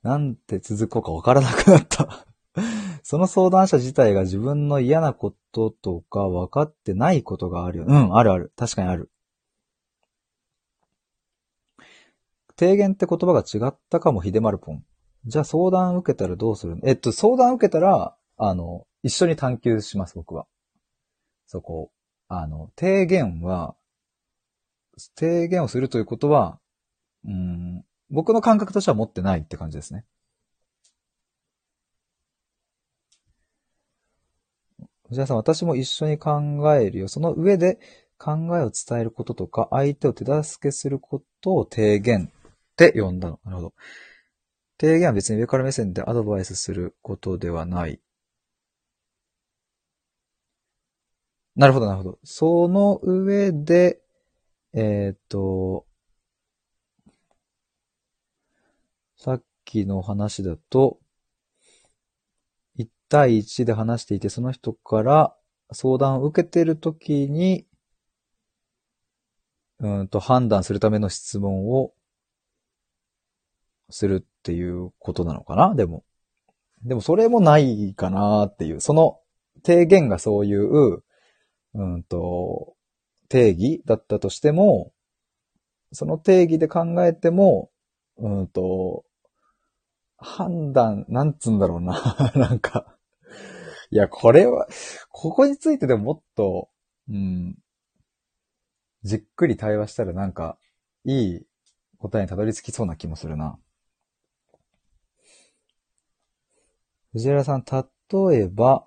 [0.03, 2.25] なんて続こうかわからなくなった
[3.03, 7.85] その相談者自体が自分の嫌なこととか分かってないことがあるよ。
[7.87, 8.51] うん、あるある。
[8.57, 9.09] 確かにある。
[12.57, 14.83] 提言って言葉が違ったかも、ひでまるぽん。
[15.25, 16.79] じゃあ相談受けたらどうする？
[16.83, 20.47] えっと、相談受けたら、あの、一緒に探求します、僕は。
[21.45, 21.91] そこ。
[22.27, 23.75] あの、提言は、
[25.15, 26.59] 提言をするということは、
[27.25, 30.05] うん、僕の感覚としては持ってないって感じですね。
[35.09, 36.39] 藤原さ、私も一緒に考
[36.75, 37.07] えるよ。
[37.07, 37.79] その上で
[38.17, 42.31] 考えを伝えることとか、相手を手助けすることを提言
[42.85, 43.39] って呼んだの。
[43.43, 43.73] なるほど。
[44.79, 47.99] 提言は別に上から目線でアドバイスすることではない。
[51.55, 52.19] なるほど、なるほど。
[52.23, 53.99] その上で、
[54.73, 55.87] えっ、ー、と、
[59.15, 60.99] さっきの話だと、
[62.77, 65.35] 1対1で話していて、その人から
[65.71, 67.65] 相談を受けているときに、
[69.79, 71.93] うんと判断するための質問を
[73.89, 75.75] するっていうことなのかな？
[75.75, 76.03] でも。
[76.83, 78.81] でもそれもないかなっていう。
[78.81, 79.19] その
[79.63, 81.03] 提言がそういう、
[81.73, 82.75] うんと、
[83.29, 84.91] 定義だったとしても、
[85.91, 87.69] その定義で考えても、
[88.17, 89.03] うんと、
[90.17, 92.31] 判断、なんつうんだろうな。
[92.35, 92.97] なんか、
[93.91, 94.67] いや、これは、
[95.09, 96.69] ここについてでももっと、
[97.09, 97.57] うん、
[99.03, 100.57] じっくり対話したらなんか、
[101.05, 101.45] いい
[101.99, 103.57] 答えにたどり着きそうな気もするな。
[107.13, 108.85] 藤原さん、例えば、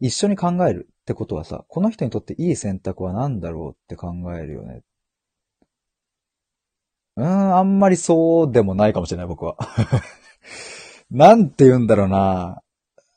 [0.00, 4.82] 一緒に考えるってことはさ、この人にとっていい選択は何だろうって考えるよね。
[7.16, 9.56] うーん、あんまりそうでもないかもしれない、僕は。
[11.10, 12.62] なんて言うんだろうな。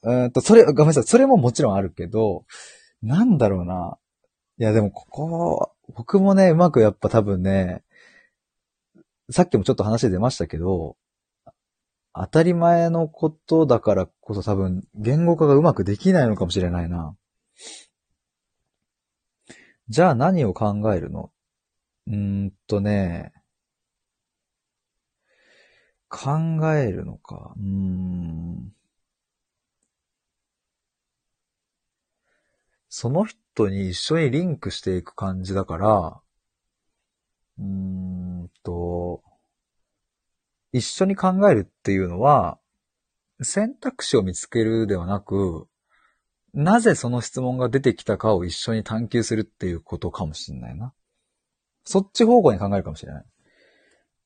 [0.03, 1.03] うんと、それ、ごめんなさい。
[1.03, 2.45] それももちろんあるけど、
[3.03, 3.97] なんだろうな。
[4.57, 7.83] いや、でもここ、僕もね、うまくやっぱ多分ね、
[9.29, 10.95] さっきもちょっと話出ましたけど、
[12.13, 17.15] 当たり前のことだからこそ多分言語化がうまくできないのかもしれないな。
[19.89, 21.31] じゃあ何を考えるの？
[22.07, 23.33] うーんとね、
[26.09, 26.31] 考
[26.75, 27.53] えるのか。
[27.57, 28.73] うーん。
[32.89, 36.21] その人に一緒にリンクしていく感じだから、
[37.57, 39.23] うーんと、
[40.73, 42.59] 一緒に考えるっていうのは、
[43.41, 45.67] 選択肢を見つけるではなく、
[46.53, 50.93] なぜその質問が出てきたかを一緒に探求するっていうことかもしれないな。
[51.83, 53.25] そっち方向に考えるかもしれない。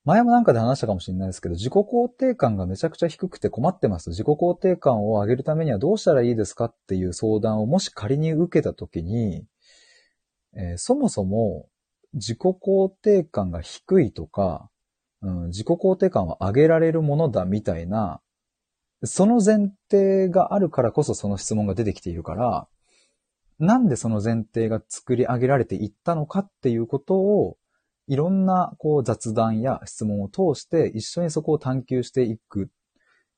[0.06, 4.12] 前もなんかで話したかもしれないですけど、自己肯定感がめちゃくちゃ低くて困ってます。
[4.12, 9.46] 自己肯定感を上げるためにはどうしたらいいですかっていう相談をもし仮に受けたときに、
[10.56, 11.68] えー、そもそも
[12.14, 14.70] 自己肯定感が低いとか、
[15.26, 18.22] うん、自己肯定感は上げられるものだみたいな、
[19.04, 22.68] その前提があるからこそその質問が出てきているから、
[23.58, 27.58] なんでその前提が作り上げられていったのかっていうことを、
[28.08, 32.70] いろんなこう雑談や質問を通して一緒にそこを探求していく。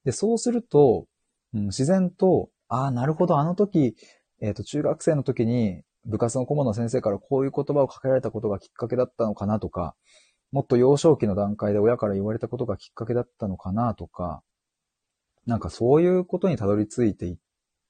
[0.03, 1.05] で、そうすると、
[1.53, 3.95] うん、自然と、ああ、なるほど、あの時、
[4.41, 9.95] えっ、ー、と、中学生の時に部活の顧問の先生からこういう言葉をかけられたことがきっかけだったのかなとか、
[10.51, 14.41] もっと幼少期の段階で親から言われたことがきっかけだったのかなとか、
[15.45, 17.37] なんかそういうことにたどり着いていっ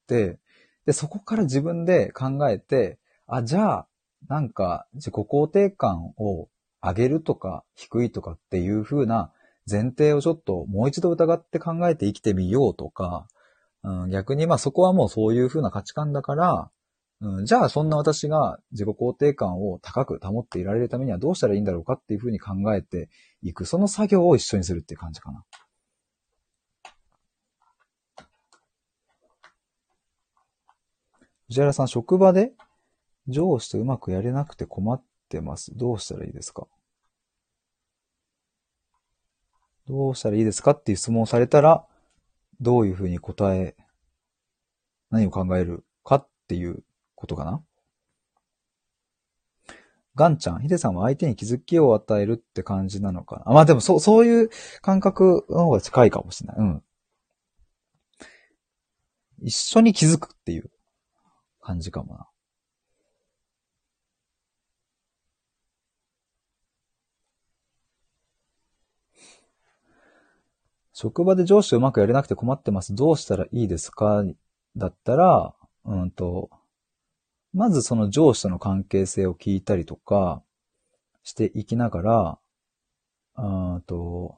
[0.08, 0.40] て、
[0.86, 2.98] で、そこから自分で考えて、
[3.28, 3.88] あ、じゃあ、
[4.28, 6.50] なんか自己肯定感を
[6.82, 9.32] 上げるとか低いとかっていう風な
[9.70, 13.28] 前提をちょっともう一度疑って考えて生きてみようとか、
[13.84, 16.72] うん、逆にまあそこはもうそういう風な価値観だから、
[17.20, 23.10] うん、じゃあそんな私が自己肯定感を高く保っていられるためにはどうしたらいいんだろうかっていう風に考えて
[23.42, 23.66] いく。
[23.66, 25.44] その作業を一緒にするっていう感じかな。
[31.48, 32.52] 藤原さん、職場で
[33.28, 35.76] 上司とうまくやれなくて困ってます。
[35.76, 36.68] どうしたらいいですか？
[39.88, 41.88] どうしたらいいですかっていう質問をされたら、
[42.60, 43.76] どういうふうに答え、
[45.10, 46.84] 何を考えるかっていう
[47.18, 47.62] ことかな？
[50.16, 53.52] ガンちゃん、ヒデさんは相手に気づきを与えるって感じなのかな？
[53.52, 54.50] あ、まあでもそう、そういう
[54.82, 56.58] 感覚の方が近いかもしれない。
[56.60, 56.84] うん。
[59.42, 60.70] 一緒に気づくっていう
[61.62, 62.28] 感じかもな。
[70.94, 72.96] 職場で上司うまくやれなくて困ってます。
[72.96, 74.24] どうしたらいいですか？
[74.76, 75.54] だったら、
[75.86, 76.50] うんと、
[77.58, 80.44] まずその上司との関係性を聞いたりとか
[81.24, 82.40] していきながら、
[83.36, 84.38] うんと、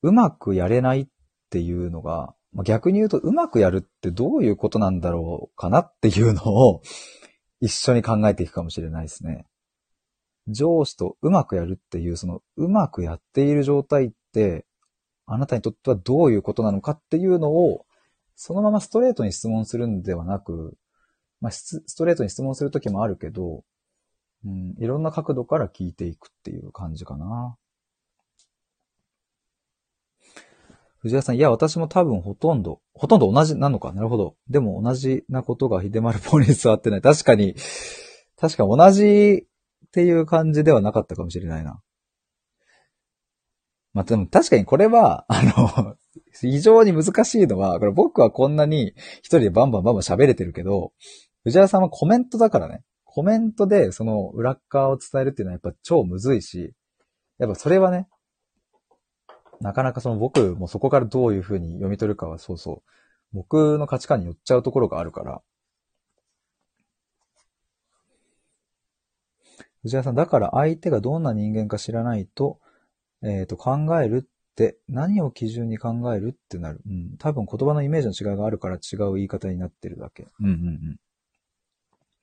[0.00, 1.06] うまくやれないっ
[1.50, 6.80] ていうのが、ま、逆に言うとうまくやるってどういうことなんだろうかなっていうのを
[7.60, 9.46] 一緒に考えていくかもしれないですね。
[10.48, 14.64] 上司とうまくやるっていう、そのうまくやっている状態って、
[15.26, 17.84] あなたにとってはどういうことなのかっていうのを、
[18.34, 20.78] そのままストレートに質問するんではなく、
[21.40, 23.64] まあ、ストレートに質問するときもあるけど、
[24.44, 27.56] うん、いろんな角度から聞いていくっていう感じかな。
[30.98, 33.92] 藤原さん、いや、私も多分ほとんど、ほとんど同じなのか。
[33.92, 34.36] なるほど。
[34.48, 37.02] でも同じなことが秀丸ポリスはあってない。
[37.02, 37.54] 確かに、
[38.38, 39.46] 確か同じ
[39.86, 41.80] っていう感じではなかったかもしれないな。
[43.92, 45.96] まあ、でも確かにこれは、あの、
[46.40, 50.92] 非常に難しいのは、これ僕はこんなに一人でバンバンバンバン喋れてるけど、
[51.44, 52.82] 藤原さんはコメントだからね。
[53.04, 56.74] コメントでその裏側を伝えるっていうのはやっぱ超むずいし、
[57.38, 58.08] やっぱそれはね、
[59.60, 62.90] なかなかその僕もそこからどういうふうに読み取るかはそうそう、
[63.32, 65.42] 僕の価値観に寄っちゃうところがあるから。
[69.82, 72.58] 藤原さん、だから相手がどんな人間か知らないと、
[73.22, 74.33] えっ、ー、と、考えるって
[74.88, 76.80] 何を基準に考えるってなる。
[76.86, 77.16] うん。
[77.18, 80.28] 多分言葉のイメージの違いがあるから違う言い方になってるだけ。
[80.40, 80.96] うんうんうん。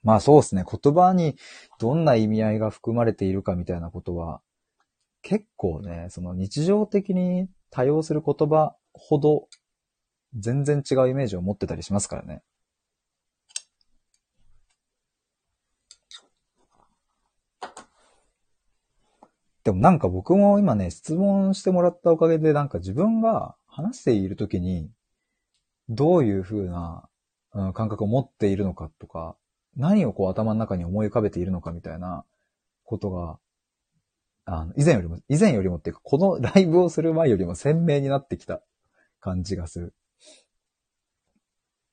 [0.03, 0.63] まあそうですね。
[0.65, 1.35] 言葉に
[1.79, 4.41] どんな意味合いが含まれているかみたいなことは、
[5.21, 9.47] 結構ね、その日常的に多用する言葉ほど
[10.35, 12.41] 全然違うイメージを持ってたりしますからね。
[19.63, 24.89] でもなんか僕も今ね、質問してもらったおかげでなんか自分が話しているときに、
[25.89, 27.07] どういう風な、
[27.53, 29.35] うん、感覚を持っているのかとか、
[29.75, 32.25] 何をこう頭の中に思い浮かべているのかみたいな
[32.83, 33.39] ことが
[34.45, 38.61] あの、以前よりも、以前よりもっていうか、この ライブをする前よりも鮮明になってきた
[39.19, 39.93] 感じがする。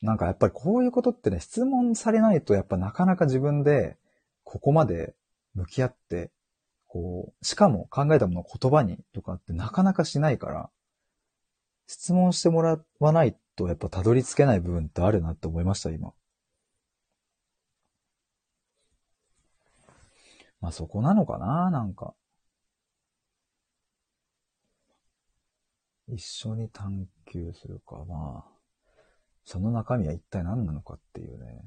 [0.01, 3.99] なんかやっぱりこういうことってね、質問されないとやっぱなかなか自分で
[4.45, 5.15] ここまで
[5.55, 6.31] 向き合って、
[6.89, 10.71] こう、しかも考えたものを言葉にとかってなかなかしないから、
[11.87, 16.13] 質問してもらわないとやっぱたどり着けない部分ってあるなって思いました、今。
[20.61, 22.15] まあそこなのかな、なんか。
[26.09, 28.59] 一緒に探求するか、まあ、
[29.45, 31.65] その中身は一体何なのかっていうね。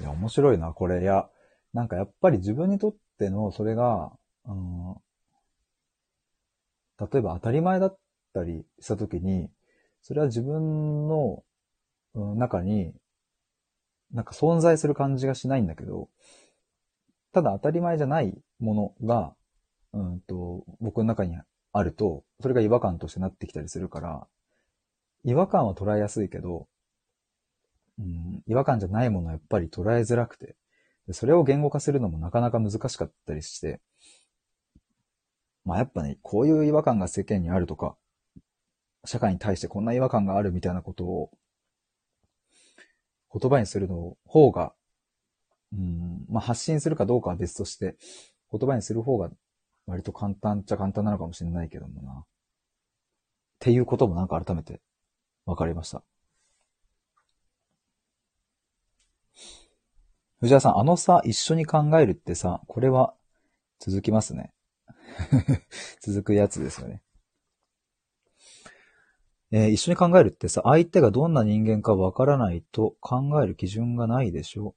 [0.00, 1.02] いや、面白いな、これ。
[1.02, 1.28] いや、
[1.72, 4.12] なんかやっぱり自分にとっての、それが、
[4.46, 4.94] うん、
[6.98, 7.98] 例えば当たり前だっ
[8.34, 9.50] たりしたときに、
[10.02, 11.42] それは自分の、
[12.14, 12.92] 中に、
[14.12, 16.08] なんか存在する感じがしないんだけど、
[17.32, 19.34] ただ当たり前じゃないものが、
[19.92, 21.36] うんと、僕の中に
[21.72, 24.26] あると、それが違和感としてなってきたりするから、
[25.24, 26.66] 違和感は捉えやすいけど、
[28.00, 30.56] うん、違和感じゃないものはやっぱり捉えづらくて、
[31.12, 33.80] それを言語化するのもなかなか難しかったりして、
[35.64, 37.96] まあやっぱね、こういう違和感が世間にあるとか、
[39.04, 41.30] 社会に対してこんな違和感があるみたいなことを
[43.32, 44.72] 言葉にするの方が
[45.72, 47.96] うん、まあ、発信するかどうかは別として、
[48.50, 49.30] 言葉にする方が
[49.86, 52.12] 割と簡単っちゃ簡単なのかもしれないけどもな。
[52.12, 52.24] っ
[53.60, 54.80] ていうこともなんか改めて
[55.46, 56.02] 分かりました。
[60.40, 63.14] 藤原さん、あのさ、一緒に考えるってさ、これは
[63.78, 64.52] 続きますね。
[66.00, 67.02] 続くやつですよね。
[69.52, 74.74] えー、一緒に考えるってさ、相手がどんな人間かわからないと考える基準がないでしょ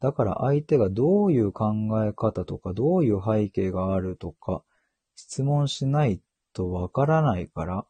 [0.00, 1.72] だから相手がどういう考
[2.04, 4.62] え方とか、どういう背景があるとか、
[5.14, 6.20] 質問しない
[6.52, 7.86] とわからないから、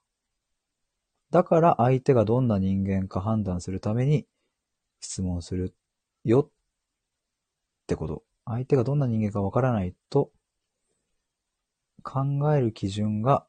[1.31, 4.29] だから相手がどんな人間か判断するために
[5.01, 5.75] 質問する
[6.23, 6.49] よ
[7.87, 8.25] ってこと。
[8.45, 10.31] 相手がどんな人間かわからないと
[12.03, 12.21] 考
[12.55, 13.47] える基準が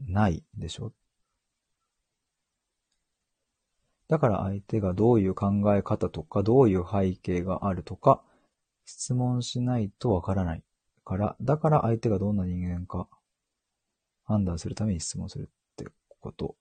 [0.00, 0.92] ないでしょ
[4.08, 8.22] だから相手がどういう考え方とか、どういう背景があるとか、
[8.86, 10.62] 質問しないとわからない
[11.04, 13.06] から、だから相手がどんな人間か
[14.24, 15.86] 判断するために質問するって
[16.20, 16.56] こと。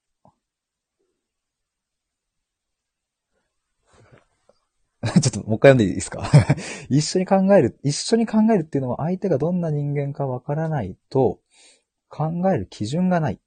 [5.21, 6.23] ちょっともう一回読んでいいですか？
[6.89, 11.39] 一緒に考える、一緒に考えるっていうのは相手がどんな人間かわからないと
[12.09, 13.39] 考える基準がない。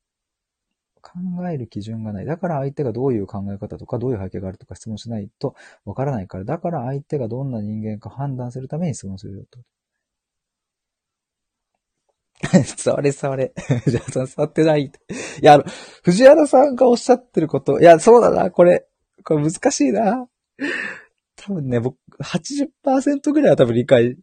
[1.02, 2.26] 考える基準がない。
[2.26, 6.44] だから相手がどういう考え方とか、どういう背景があるとか質問しないとわからないから。
[6.44, 9.60] だから相手がどんな人間か判断するために質問するよと。
[12.84, 13.52] 伝われ伝われ。
[13.84, 14.84] 藤原さん伝わってない。
[14.84, 14.90] い
[15.42, 15.64] や、あの、
[16.02, 18.86] 藤原さんがおっしゃってること、いや、そうだな、これ、
[19.24, 20.26] これ難しいな。
[21.42, 24.18] 多分ね、僕、80%ぐらいは多分理解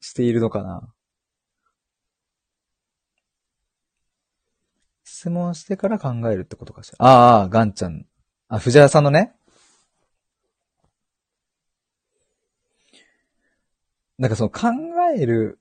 [0.00, 0.90] しているのかな。
[5.04, 6.96] 質問してから考えるってことかしら。
[7.06, 8.06] ああ、ガンちゃん。
[8.48, 9.34] あ、藤原さんのね。
[14.18, 14.68] なんかその考
[15.14, 15.58] える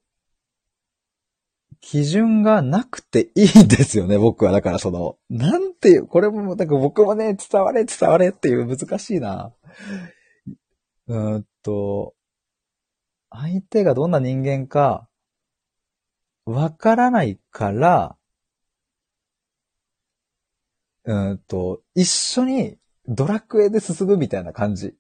[1.82, 4.52] 基準がなくていいんですよね、 僕は。
[4.52, 9.52] だからその、なんていう、これも、なんか僕もね、伝われ伝われっていう難しいな。
[11.08, 12.16] うーんと、
[13.30, 15.10] 相手がどんな人間か、
[16.46, 18.16] わからないから、
[21.06, 22.78] うんと、一緒に
[23.08, 24.96] ドラクエで進むみたいな感じ。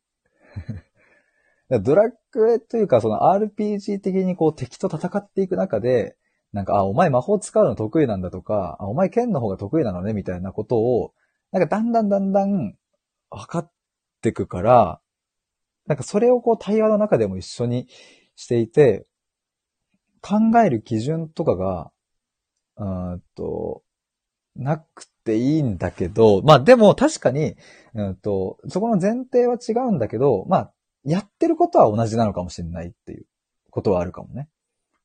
[1.83, 6.17] ドラクエというか、その RPG 的にこう敵と戦っていく中で、
[6.51, 11.13] なんか、あ、お前魔法使うの得意なんだとか、あ、お前剣の方が得意なのね、みたいなことを、
[11.51, 12.75] なんかだんだんだんだん
[13.29, 13.71] 分かっ
[14.21, 15.01] てくから、
[15.87, 17.87] なんかそれをこう対話の中でも一緒に
[18.35, 19.05] していて、
[20.21, 21.91] 考える基準とかが、
[22.77, 23.83] うんと、
[24.55, 27.55] なくていいんだけど、まあでも確かに、
[27.93, 30.73] うんと、そこの前提は違うんだけど、まあ、
[31.03, 33.25] やってることは同じなのかもしれないっていう
[33.71, 34.49] ことはあるかもね。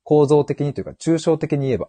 [0.03, 1.89] 構造的にというか、抽象的に言えば。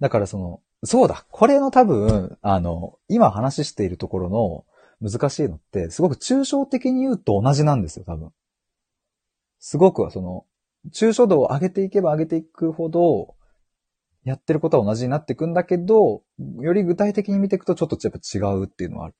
[0.00, 4.64] だからその、そうだ、これの多分、あの、今話しているところの
[5.04, 8.30] 難しいのって、すごく抽象的に言うと同じなんですよ、多分。
[9.58, 10.46] すごくその、
[10.92, 13.34] 抽象度を上げていけば上げていくほど、
[14.24, 16.22] やってることは同じになっていくんだけど、
[16.58, 19.14] より具体的に見ていくとちょっとやっぱ違うっていうのはある。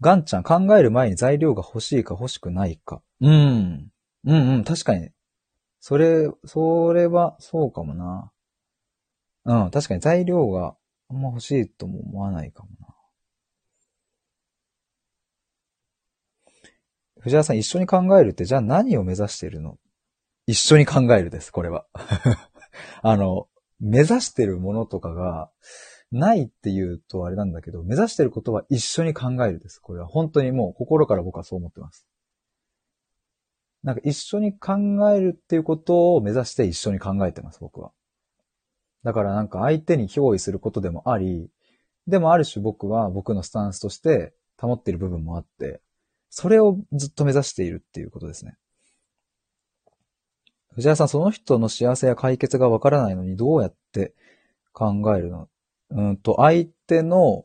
[0.00, 3.02] ガンちゃん考える前に材料が欲しいか欲しくないか。
[3.20, 3.90] うん。
[4.24, 5.10] うんうん、確かに。
[5.80, 8.30] それ、それは、そうかもな。
[9.44, 10.74] うん、確かに材料が
[11.14, 12.88] あんま欲しいとも思わないかもな。
[17.20, 19.78] 藤原さん、一緒に考えるって、じゃあ何を目指してるの？
[20.46, 21.86] 一緒に考えるです、これは。
[23.02, 23.48] あの、
[23.78, 25.50] 目指してるものとかが、
[26.10, 29.78] ないっていうとあれなんだけど、目指してることは一緒に考えるです。
[29.78, 32.06] これは本当にもう心から僕はそう思ってます。
[33.82, 34.76] なんか一緒に考
[35.10, 37.92] えるっていうことを目指して一緒に考えてます、僕は。
[39.04, 41.50] だからなんか相手に憑依することでもあり、
[42.06, 45.80] でもある種僕は僕のスタンスとして保っている部分もあって、
[46.30, 48.56] それをずっと目指しているっていうことですね。
[50.72, 54.14] 藤原さん、その人の幸せや解決がわからないのにどうやって
[54.72, 55.48] 考えるの？
[55.90, 57.44] うんと、相手の、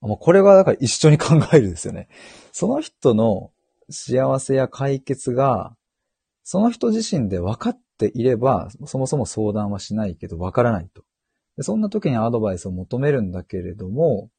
[0.00, 2.08] もうこれがだから一緒に考えるですよね。
[2.52, 3.50] その人の
[3.88, 5.74] 幸せや解決が、
[6.44, 11.02] その人自身で分かっていれば、そもそも相談はしないけど分からないと。
[11.56, 14.30] でそんな時にアドバイスを求めるんだけれども、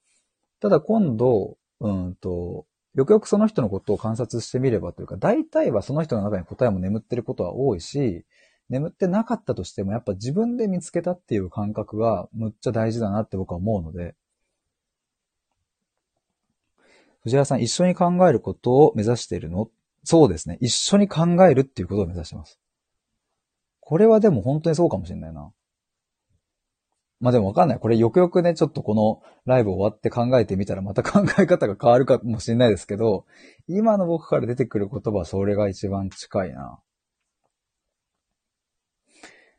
[0.62, 8.26] ただ今度、うんと、よくよくその人のことを観察してみればというか、大体はその人の中に答えも眠ってることは多いし、
[8.70, 14.16] 眠ってなかったとしても、やっぱ自分で見つけたっていう感覚がむっちゃ大事だなって僕は思うので、
[17.22, 19.70] 藤原さん、一緒に考えることを目指しているの？
[20.04, 20.58] そうですね。
[20.62, 22.60] 一緒に考えるっていうことを目指してます。
[23.90, 25.52] これはでも本当にそうかもしれないな。
[27.20, 27.80] まあでもわかんない。
[27.80, 33.26] これよくよくね、ちょっとこのライブ終わって考えてみたらまた考え方が変わるかもしれないですけど、
[33.68, 36.80] 今の僕から出てくる言葉はそれが一番近いな。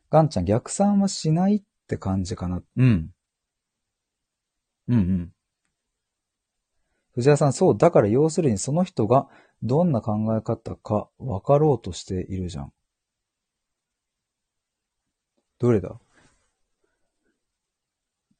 [0.09, 2.63] ガンちゃん逆算はしないって感じかな。
[2.77, 3.09] うん。
[4.87, 5.31] うんうん。
[7.15, 9.27] 藤原さん、そう、だから要するにその人が
[9.61, 12.71] どんな考え方か分かろうとしているじゃん。
[15.61, 15.95] どれだ？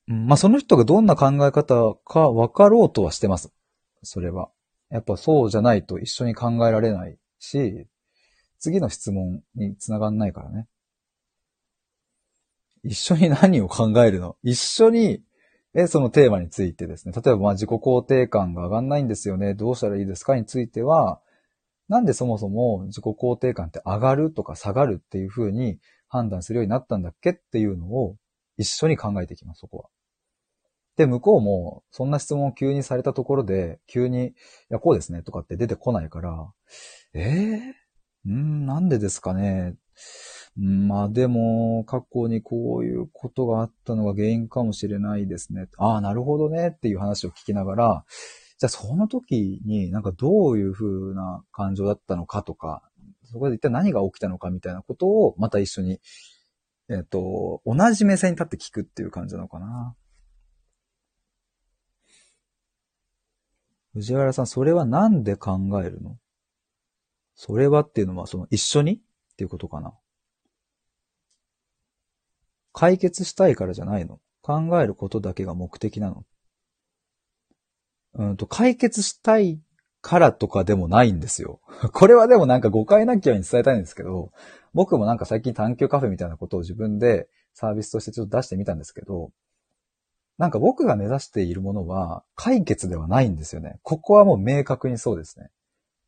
[0.08, 3.54] うん、まあ、その人がどんな考え方か分かろうとはしてます。
[4.02, 4.50] それは。
[4.90, 7.88] やっぱそうじゃないと一緒に考えられないし、
[8.58, 10.68] 次の質問につながんないからね。
[12.84, 14.36] 一緒に何を考えるの？
[14.42, 15.22] 一緒に、
[15.76, 17.14] え、そのテーマについてですね。
[17.14, 19.54] 例えば、ま、自己肯定感が上がんないんですよね。
[19.54, 21.22] どうしたらいいですかについては、
[21.88, 25.78] なんでそもそも自己肯定感って上がるとか下がるっていう風に
[26.12, 28.18] 判断するようになったんだっけっていうのを
[28.58, 29.90] 一緒に考えていきます、そこは。
[30.98, 34.34] で、向こうも、そんな質問を急にされたところで、急に、い
[34.70, 36.52] や、こうですね、とかって出てこないから、
[37.14, 39.76] えー、ん、なんでですかね？
[40.58, 45.68] まあでも、過去にこういうことがあったのが原因かもしれないですね。
[45.78, 48.06] ああ、なるほどねっていう話を聞きながら、
[48.60, 52.84] じゃあその時になんかどういう風な感情だったのかとか、
[53.32, 56.00] そこで一体何が起きたのかみたいなことをまた一緒に、
[56.90, 59.96] えっ、と、同じ目線に立って聞くっていう感じなのかな。
[63.94, 66.18] 藤原さん、それはなんで考えるの？
[67.36, 69.00] それはっていうのは、その一緒にっ
[69.38, 69.94] ていうことかな。
[72.74, 74.20] 解決したいからじゃないの？
[74.42, 76.26] 考えることだけが目的なの？
[78.14, 79.62] うんと、解決したい
[80.02, 81.60] からとかでもないんですよ。
[81.94, 84.32] これはでもなんか誤解なきように伝えたいんですけど、
[84.74, 89.32] 僕もなんか最近探求カフェみたいなことを自分でサービスとしてちょっと出してみたんですけど、
[90.38, 93.80] なんか僕が目指しているものは解決ではないんですよね。
[93.84, 95.52] ここはもう明確にそうですね。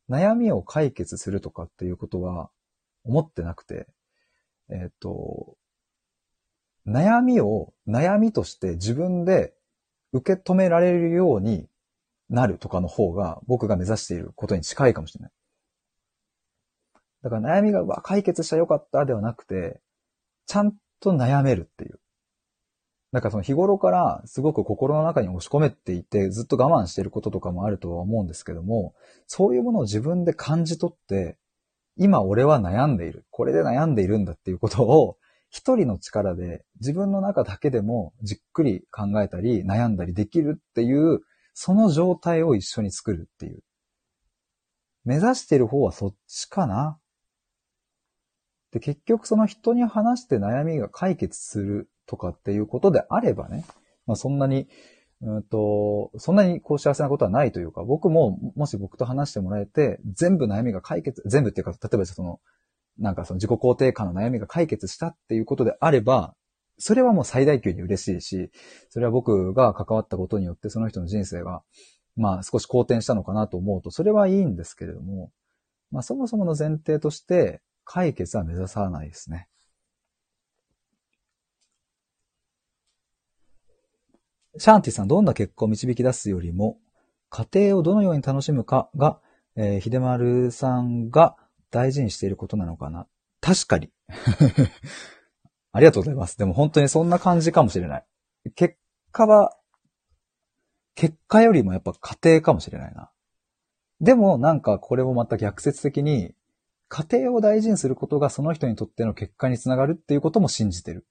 [0.09, 2.49] 悩みを解決するとかっていうことは
[3.03, 3.87] 思ってなくて、
[4.69, 5.55] えっ、と、
[6.87, 9.53] 悩みを悩みとして自分で
[10.11, 11.67] 受け止められるように
[12.29, 15.31] なるとかの方が僕が目指していることに近いかもしれない。
[17.23, 19.79] だから悩みが、うわ、解決したよかったではなくて、
[20.45, 21.99] ちゃんと悩めるっていう。
[23.13, 28.95] だからその日頃からすごく心の中に押し込めていて、ずっと我慢していることとかもあるとは思うんですけども、
[29.27, 31.37] そういうものを自分で感じ取って、
[31.95, 33.25] 今俺は悩んでいる。
[33.29, 35.17] これで悩んでいるんだっていうことを、
[35.49, 41.21] 一人の力で自分の中だけでもじっくり考えたり悩んだりできるっていう、
[41.53, 43.63] その状態を一緒に作るっていう。
[45.05, 46.99] 目指してる方はそっちかな。
[48.71, 53.65] で、結局その人に話して悩みが解決するとかっていうことであればね、
[54.07, 54.67] まあそんなに、
[55.21, 62.39] うんと、そんなにこう幸せなことはないというか、僕も、もし僕と話してもらえて、全部悩みが解決、全部っていうか、例えばその、
[62.97, 66.35] なんかその自己肯定感の悩みが解決したっていうことであれば、
[66.77, 68.51] それはもう最大級に嬉しいし、
[68.89, 71.63] それは僕が関わったことによってその人の人生が、
[72.15, 75.31] まあ少し好転したのかなと思うと、それはいいんですけれども、
[75.91, 79.47] まあそもそもの前提として、解決は目指さないですね。
[84.57, 86.77] シャンティさん、どんな結果を導き出すよりも、
[87.29, 89.19] 家庭をどのように楽しむかが、
[89.55, 91.35] えー、秀丸さんが
[91.71, 93.07] 大事にしていることなのかな。
[93.41, 93.91] 確かに。
[95.73, 96.37] ありがとうございます。
[96.37, 98.05] でも本当にそんな感じかもしれない。
[98.55, 98.75] 結
[99.11, 99.57] 果は、
[100.95, 103.09] 結果よりもやっぱ家庭かもしれないな。
[103.99, 106.35] でもなんかこれもまた逆説的に、
[106.89, 111.07] 家庭を大事にすることがその人にとっての結果につながるっていうことも信じてる。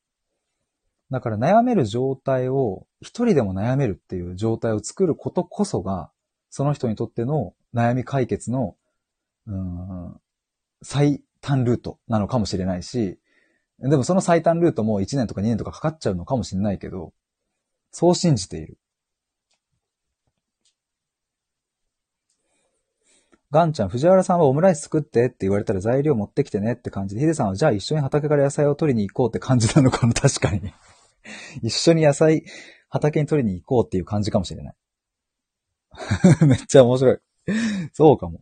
[1.10, 6.12] だから悩める状態を、一人でも悩めるっていう状態を作ることこそが、
[6.50, 8.76] その人にとっての悩み解決の、
[9.46, 10.20] うん、
[10.82, 13.18] 最短ルートなのかもしれないし、
[13.82, 17.12] でもその最短ルートも1年とか2年とかかかっちゃうのかもしれないけど、
[17.92, 18.78] そう信じている。
[23.52, 30.72] ガンちゃん、藤原さんはオムライス作ってって言われたら材料持ってきてねって感じで、ヒデさんはじゃあ一緒に畑から野菜を取りに行こうって感じなのかも、 確かに。
[31.62, 32.44] 一緒に野菜、
[32.88, 34.74] 畑に取りに行こうっていう感じかもしれない。
[36.46, 37.18] めっちゃ面白い。
[37.92, 38.40] そうかも。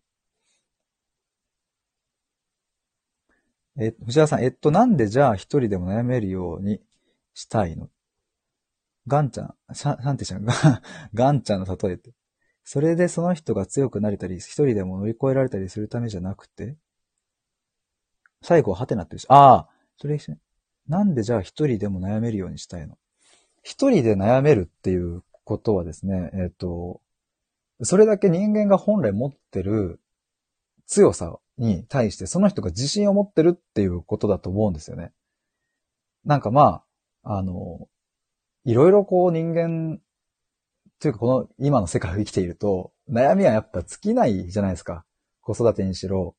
[3.78, 6.80] え、藤原さん、えっと、なんでじゃあ一人でも悩めるように
[7.34, 7.88] したいの？
[9.06, 10.52] ガンちゃん、シャンティちゃんが
[11.14, 12.12] ガンちゃんの例えって。
[12.64, 16.76] それでその人が強くなれたり、一人でも乗り越えられたりするためじゃなくて、
[18.42, 20.38] 最後はハテナってるし、ああ、それ一緒に。
[20.88, 22.98] なんでじゃあ一人でも悩めるようにしたいの？
[23.62, 27.00] 一人で悩めるっていうことはですね、えっ、と、
[27.82, 30.00] それだけ人間が本来持ってる
[30.90, 35.12] 強さに対してその人が自信を持ってるっていうことだと思うんですよね。
[36.24, 36.82] なんかま
[37.22, 37.86] あ、あの、
[38.64, 40.00] いろいろこう人間
[40.98, 45.04] というかこの今の世界を生きていると、悩みはやっぱ尽きないじゃないですか。
[45.40, 46.34] 子育てにしろ、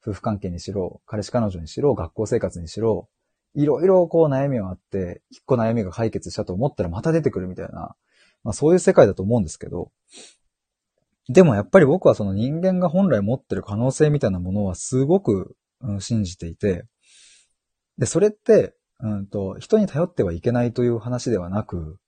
[0.00, 3.08] 夫婦関係にしろ、彼氏彼女にしろ、学校生活にしろ、
[3.56, 7.96] いろいろこう悩みはあって、一個悩みが解決したと思ったらまた出てくるみたいな、
[8.44, 9.90] まあそういう世界だと思うんですけど、
[11.28, 16.84] でもやっぱり僕はその人間が本来持ってる可能性みたいなものはすごく、うん、信じていて、
[17.98, 21.98] で、それって、うんと、人に頼ってはいけないという話ではなく、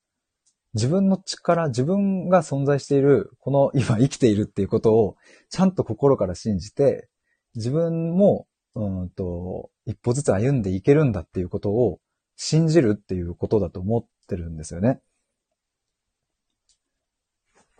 [0.74, 5.16] 自分の力、自分が存在している、この今生きているっていうことを、
[5.50, 7.08] ちゃんと心から信じて、
[7.54, 11.98] 自分も、うんと、一歩ずつ歩んでいけるんだっていうことを
[12.36, 15.00] 信じるっていうことだと思ってるんですよね。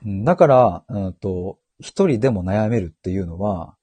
[0.05, 3.77] だから、うんと、一人でも悩めるっていうのは、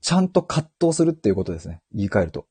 [0.00, 1.82] ちゃんと葛藤するっていうことですね。
[1.92, 2.46] 言い換えると。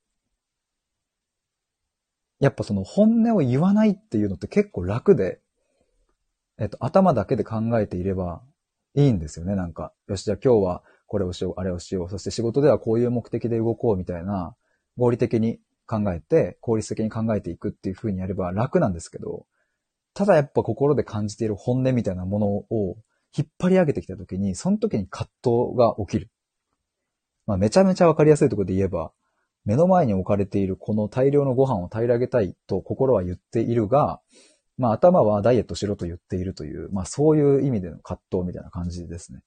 [2.39, 5.41] やっぱその本音を言わないっていうのって結構楽で、
[6.57, 8.41] えっと、頭だけで考えていれば
[8.95, 9.93] いいんですよね、なんか。
[10.07, 12.09] よし、じゃあ今日はこれをしよう、あれをしよう。
[12.09, 14.55] そして仕事ではこういう目的で動こうみたいな、
[14.97, 19.45] 合理的に考えて、効率的に考えていくっていう風にやれば楽なんですけど、
[20.19, 22.97] ただやっぱ心で感じている本音みたいなものを
[23.33, 26.29] 引っ張り上げてきた時に、その時に葛藤が起きる。
[27.47, 29.13] まあめちゃめちゃわかりやすいところで言えば、
[29.63, 34.19] 目の前に置かれているこの大量のご飯を平らげたいと心は言っているが、
[34.77, 39.39] まあ頭はダイエットしろと言っているという、まあそういう意味での葛藤みたいな感じですね。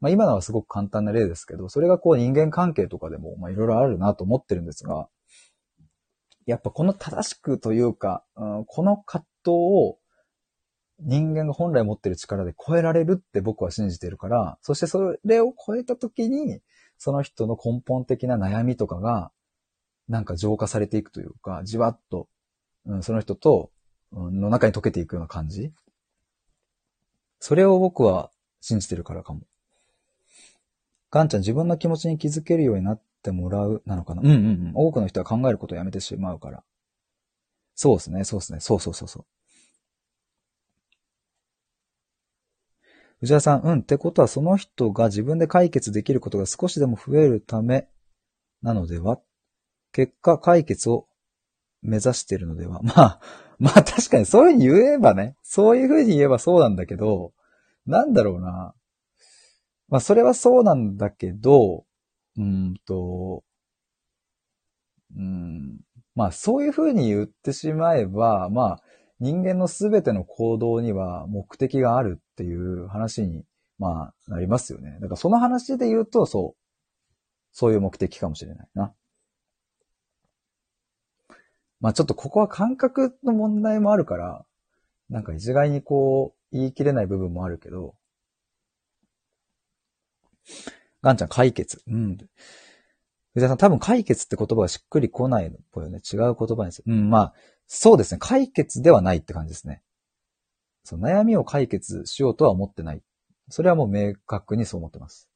[0.00, 5.10] まあ今のはすごく簡単な例ですけど、それがこう人間関係とかでもまあいろいろあるなと思ってるんですが、
[6.46, 9.97] やっぱこの正しくというか、うん、この葛藤を
[11.00, 16.60] 人間が本来持ってる力で超えられるって僕は信じてるから、そしてそれを超えた時に、
[16.98, 19.30] その人の根本的な悩みとかが、
[20.08, 22.28] なんか浄化されていくというか、じわっと、
[22.86, 23.70] うん、その人と、
[24.10, 25.72] うん、の中に溶けていくような感じ。
[27.38, 28.30] それを僕は
[28.60, 29.42] 信じてるからかも。
[31.10, 34.22] ガンちゃん自分の気持ちに気づけるようになってもらうなのかな？
[34.22, 34.72] うんうんうん。
[34.74, 36.64] 多くの人は考えることをやめてしまうから。
[37.74, 38.60] そうですね、そうですね。
[38.60, 39.24] そうそうそうそう。
[43.20, 43.78] 藤原さん、うん。
[43.80, 47.88] ってことはその人が自分で解決できることが少しでも増えるため
[48.62, 49.20] なのでは？
[49.92, 51.06] 結果解決を
[51.82, 52.80] 目指しているのでは？
[52.84, 53.20] まあ、
[53.58, 57.32] まあ確かにそういうふうに言えばね、そういうふうに言えばそうなんだけど、
[57.86, 58.74] なんだろうな。
[59.88, 61.86] まあ、それはそうなんだけど、
[62.36, 63.42] うんと、
[65.16, 65.80] うん、
[66.14, 68.82] まあ、そういうふうに言ってしまえば、まあ、
[69.18, 73.42] 人間のすべての行動には目的があるっていう話に、
[73.80, 74.92] まあ、なりますよね。
[75.00, 76.62] だからその話で言うと、そう。
[77.50, 78.94] そういう目的かもしれないな。
[81.80, 84.44] まあちょっとここは感覚の問題もあるから、
[85.10, 87.96] なんか一概にこう、言い切れない部分もあるけど、
[91.02, 91.82] ガンちゃん解決。
[91.88, 92.18] うん。
[93.34, 95.98] 藤田さん多分解決って言葉がしっくりこないのっぽいよね。
[95.98, 96.92] 違う言葉にする。
[96.92, 97.34] うん、まあ、
[97.66, 98.18] そうですね。
[98.20, 99.82] 解決ではないって感じですね。
[100.88, 103.02] その悩みを解決しようとは思ってない。
[103.50, 105.28] それはもう明確にそう思ってます。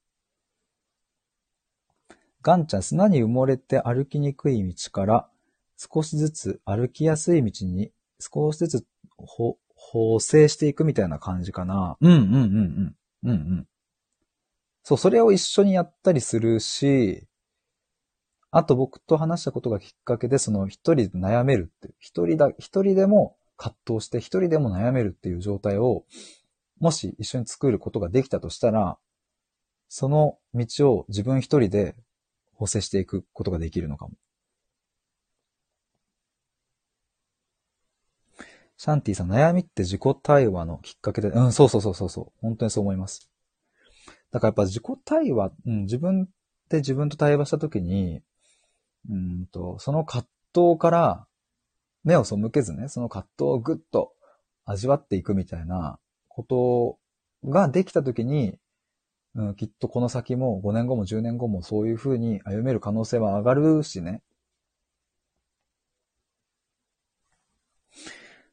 [2.40, 5.28] ガンちゃん、砂に埋もれて歩きにくい道から
[5.76, 8.86] 少しずつ歩きやすい道に少しずつ
[9.18, 9.58] 補
[10.20, 11.98] 正していくみたいな感じかな。
[12.00, 12.96] うんうんうんうん。
[13.24, 13.66] うんうん。
[14.82, 17.26] そう、それを一緒にやったりするし、
[18.50, 26.04] あと僕と話したことがきっかけで、その一人で悩めるって、一人だ、一人でも葛藤して一人でも悩めるっていう状態を、
[26.80, 28.98] もし一緒に作ることができたとしたら、
[29.88, 31.94] その道を自分一人で
[32.54, 34.14] 補正していくことができるのかも。
[38.76, 42.32] シャンティさん、悩みって自己対話のきっかけで、うん、そうそうそうそうそう。
[42.40, 43.30] 本当にそう思います。
[44.32, 46.28] だからやっぱ自己対話、うん、自分
[46.68, 48.22] で自分と対話したときに、
[49.08, 51.26] うんと、その葛藤から
[52.04, 54.12] 目を背けずね、その葛藤をぐっと
[54.64, 55.98] 味わっていくみたいな
[56.28, 56.98] こと
[57.48, 58.58] ができたときに、
[59.34, 64.22] うん、きっとこの先も5年後も10年後もそういうふうに歩める可能性は上がるしね。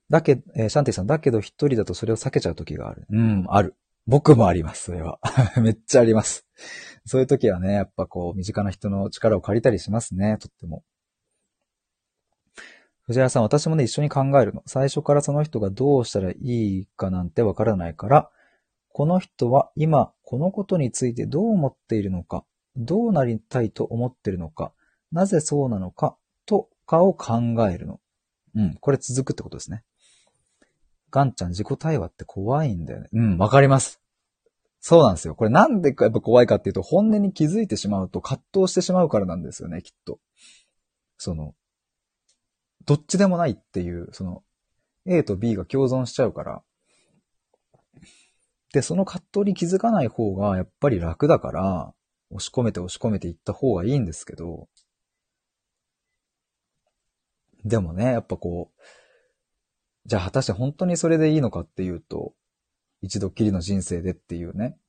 [0.10, 3.06] だけ、えー、シャンティさん、だけど一人だとそれを避けちゃう時がある。
[3.10, 3.76] うん、ある。
[4.08, 5.20] 僕もあります、それは。
[5.62, 6.48] めっちゃあります。
[7.06, 10.84] そういう時はね、やっぱこう、身近な人の力を借りたりしますね、とっても。
[13.10, 14.62] 藤原さん、私もね、一緒に考えるの。
[14.68, 18.30] 最初からその人がどうしたらいいかなんてわからないから、
[18.90, 22.46] この人は今、このことについてどう思っているのか、
[22.76, 24.74] どうなりたいと思ってるのか、
[25.12, 28.00] なぜそうなのか、とかを考えるの。
[28.54, 29.84] うん、これ続くってことですね。
[31.10, 33.10] ガンちゃん自己対話って怖いんだよね。
[33.12, 34.00] うん、わかります。
[34.82, 35.34] そうなんですよ。
[35.34, 40.20] これなんでやっぱ怖いかっていうと、本音に気づいてしまうと葛藤してしまうからなんですよね、きっと。
[41.18, 41.56] その、
[42.90, 44.42] どっちでもないっていう、その、
[45.06, 46.64] A と B が共存しちゃうから。
[48.74, 51.94] で、その葛藤に気づかない方がやっぱり楽だから、
[52.32, 54.68] 押し込めて押し込めていった方がいいんですけど、
[57.64, 58.82] でもね、やっぱこう、
[60.08, 62.34] じゃあ果たして本当にそれでいいのかっていうと、
[63.04, 64.80] 一度きりの人生でっていうね。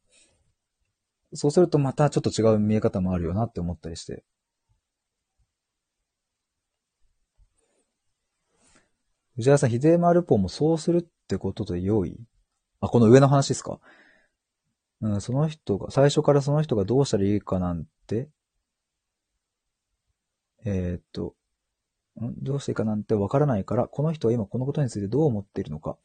[1.34, 4.24] そうするとまたちょっと違う見え方もあるよなって思ったりして。
[9.40, 12.20] 藤原さん、秀丸ポンもそうするってことで良い？
[12.80, 13.80] あ、この上の話ですか？
[15.00, 18.28] うん、その人が、最初からその人がどうしたらいいかなんて？
[20.66, 21.34] えーっと、
[22.18, 25.96] どうしていいかなんてわからないから、この人は今このことについてどう思っているのか、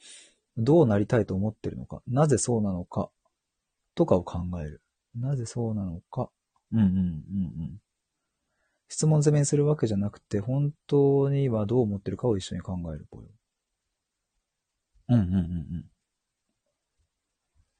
[0.55, 3.09] どうなりたいと思っているのか、なぜそうなのか、
[3.95, 4.81] とかを考える。
[5.13, 6.29] なぜそうなのか？
[6.71, 7.81] うんうんうんうん。
[8.87, 13.27] 質問攻めにするわけじゃなくて、本当にはどう思ってるかを一緒に考えるぽよ。
[15.09, 15.85] うんうんうんうん。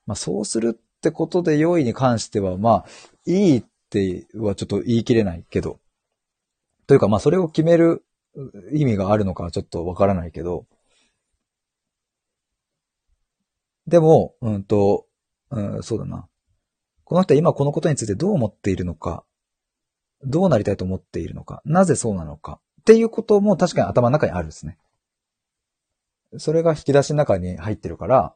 [0.06, 2.86] まあそうするってことで良いに関しては、まあ、
[3.26, 5.80] いいってはちょっと言い切れないけど。
[6.88, 8.06] というかまあそれを決める
[8.73, 10.68] 意味があるのかはちょっとわからないけど。
[13.88, 15.06] でも、うんと、
[15.52, 16.27] うん、そうだな。
[17.03, 19.23] この人は今このことについてどう思っているのか、
[20.23, 24.77] どうなりたいと思っているのか、なぜそうなのか、っていうことも確かに頭の中にあるんですね。
[26.37, 28.35] それが引き出しの中に入ってるから、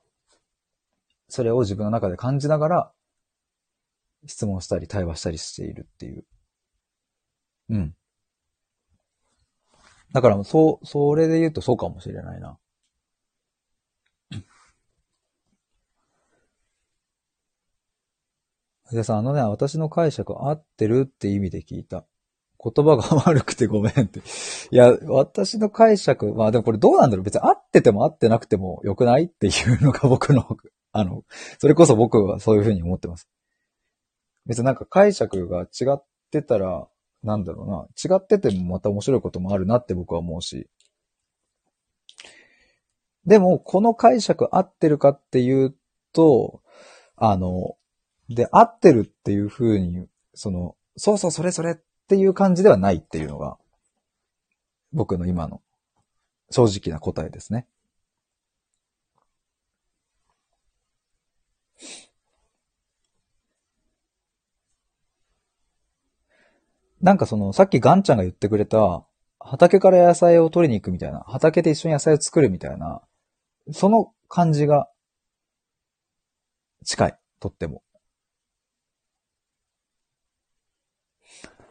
[1.27, 2.91] それを自分の中で感じながら、
[4.25, 6.25] 質問したり対話したりしているっていう。
[7.69, 7.95] うん。
[10.11, 12.57] だから、そう、それで言うとそうかもしれないな。
[18.89, 22.05] 藤田さん、あのね、私の解釈合ってるって意味で聞いた。
[22.61, 24.19] 言葉が悪くてごめんって。
[24.19, 30.57] いや、私の解釈、まあでもこれどうなんだろう別に合ってても合ってなくても良くないっていうのが僕の、
[30.91, 31.23] あの、
[31.59, 33.29] それこそ僕はそういうふうに思ってます。
[34.47, 36.87] 別になんか解釈が違ってたら、
[37.21, 37.67] なんだろう
[38.09, 38.15] な。
[38.17, 40.67] 違っててもまた面白いこともあるなって僕は思うし。
[43.27, 45.75] でも、この解釈合ってるかっていう
[46.11, 46.63] と、
[47.15, 47.75] あの、
[48.29, 51.75] で、合ってるっていう風に、その、そうそう、それそれっ
[52.07, 53.57] ていう感じではないっていうのが、
[54.93, 55.61] 僕の今の
[56.51, 57.67] 正直な答えですね。
[67.01, 69.05] なんかその、さっきガンちゃんが言ってくれた、
[69.39, 73.01] 畑から野菜を取りに行くみたいな、畑で一緒に野菜を作るみたいな、
[73.71, 74.89] その感じが
[76.83, 77.83] 近い、とっても。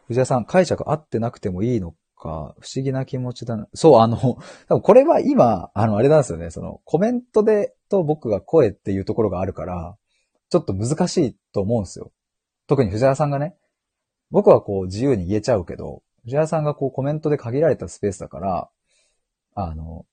[0.09, 3.67] 藤田さん、解釈合ってなくてもいいのか、不思議な気持ちだな。
[3.75, 4.17] そう、あの、
[4.67, 9.95] 多分これは今、あの、あれなんですよね、その、コメントでと僕が声っていうところがあるから、
[10.49, 12.11] ちょっと難しいと思うんですよ。
[12.65, 13.55] 特に藤原さんがね、
[14.31, 18.69] 僕はこう自由に言えちゃうけど、藤原さんがこうコメントで限られたスペースだから、
[19.53, 20.07] あの、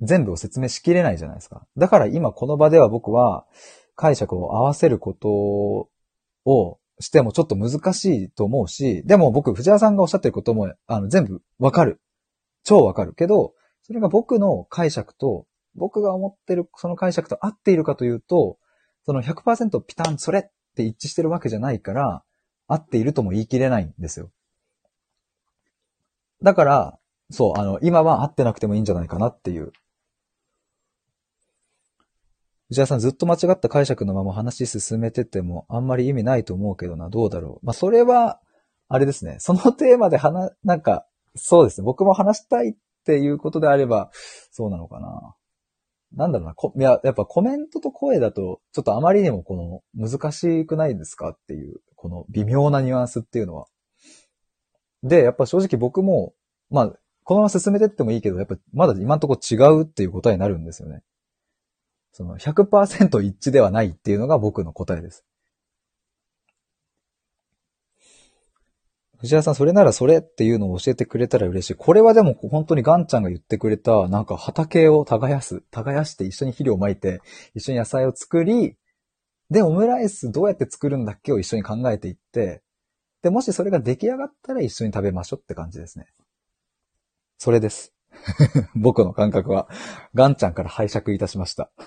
[0.00, 1.66] 全部を説明しきれないじゃないですか。
[1.78, 3.46] だから今この場では僕は
[3.94, 5.88] 解釈を合わせること
[6.44, 12.00] をしてもちょっと難しいと思うし、でも僕、藤原さんがおっしゃってることも、あの、全部わかる。
[12.64, 13.14] 超わかる。
[13.14, 13.52] けど、
[13.82, 18.58] それが僕の解釈と、僕が思ってるその解釈と合っているかというと、
[19.04, 20.42] その100%ピタンそれっ
[20.74, 22.24] て一致してるわけじゃないから、
[22.66, 24.30] 合っているとも言い切れないんですよ。
[26.42, 26.98] だから、
[27.30, 29.72] そう、あの、今は合ってなくてもいいんじゃないかなっていう。
[32.68, 37.66] 藤原さんずっと間違った解釈のまま話進めててもあんまり意味ないと思うけどな、どうだろう。
[37.66, 38.40] まあ、それは、
[38.88, 39.36] あれですね。
[39.40, 41.84] そのテーマで話、なんか、そうですね。
[41.84, 42.74] 僕も話したいっ
[43.04, 44.10] ていうことであれば、
[44.50, 45.34] そうなのかな。
[46.12, 46.54] なんだろうな。
[46.54, 53.66] こいや、やっぱコメントと声だと、ちょっとあまりにもこの、難しくないですかっていう、この微妙なニュアンスっていうのは。
[55.02, 56.32] で、やっぱ正直僕も、
[56.70, 61.02] まあ、このまま進めてってもいいけど、やっぱまだ今のとこ違うっていう答えになるんですよね。
[62.16, 65.22] その100%一致ではないっていうのが僕の答えです。
[69.18, 71.74] 藤原さん、それならそれっていうのを教えてくれたら嬉しい。
[71.74, 75.60] これはでも本当にガンちゃんが言ってくれた、なんか畑を耕す。
[75.70, 77.20] 耕して一緒に肥料をまいて、
[77.54, 78.78] 一緒に野菜を作り、
[79.50, 82.62] で、オムライスどうやって作るんだっけを一緒に考えていって、
[83.20, 86.06] で、もしそれが出来上がったら一緒に食べましょうって感じですね。
[87.36, 87.95] それです。
[88.74, 89.68] 僕の感覚は、
[90.14, 91.70] ガンちゃんから拝借いたしました。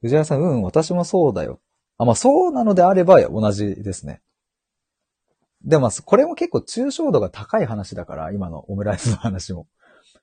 [0.00, 1.60] 藤原さん、うん、私もそうだよ。
[1.98, 4.22] あ、まあそうなのであれば同じですね。
[5.64, 9.66] でも、これも結構抽象度が高い話だから、今のオムライスの話も。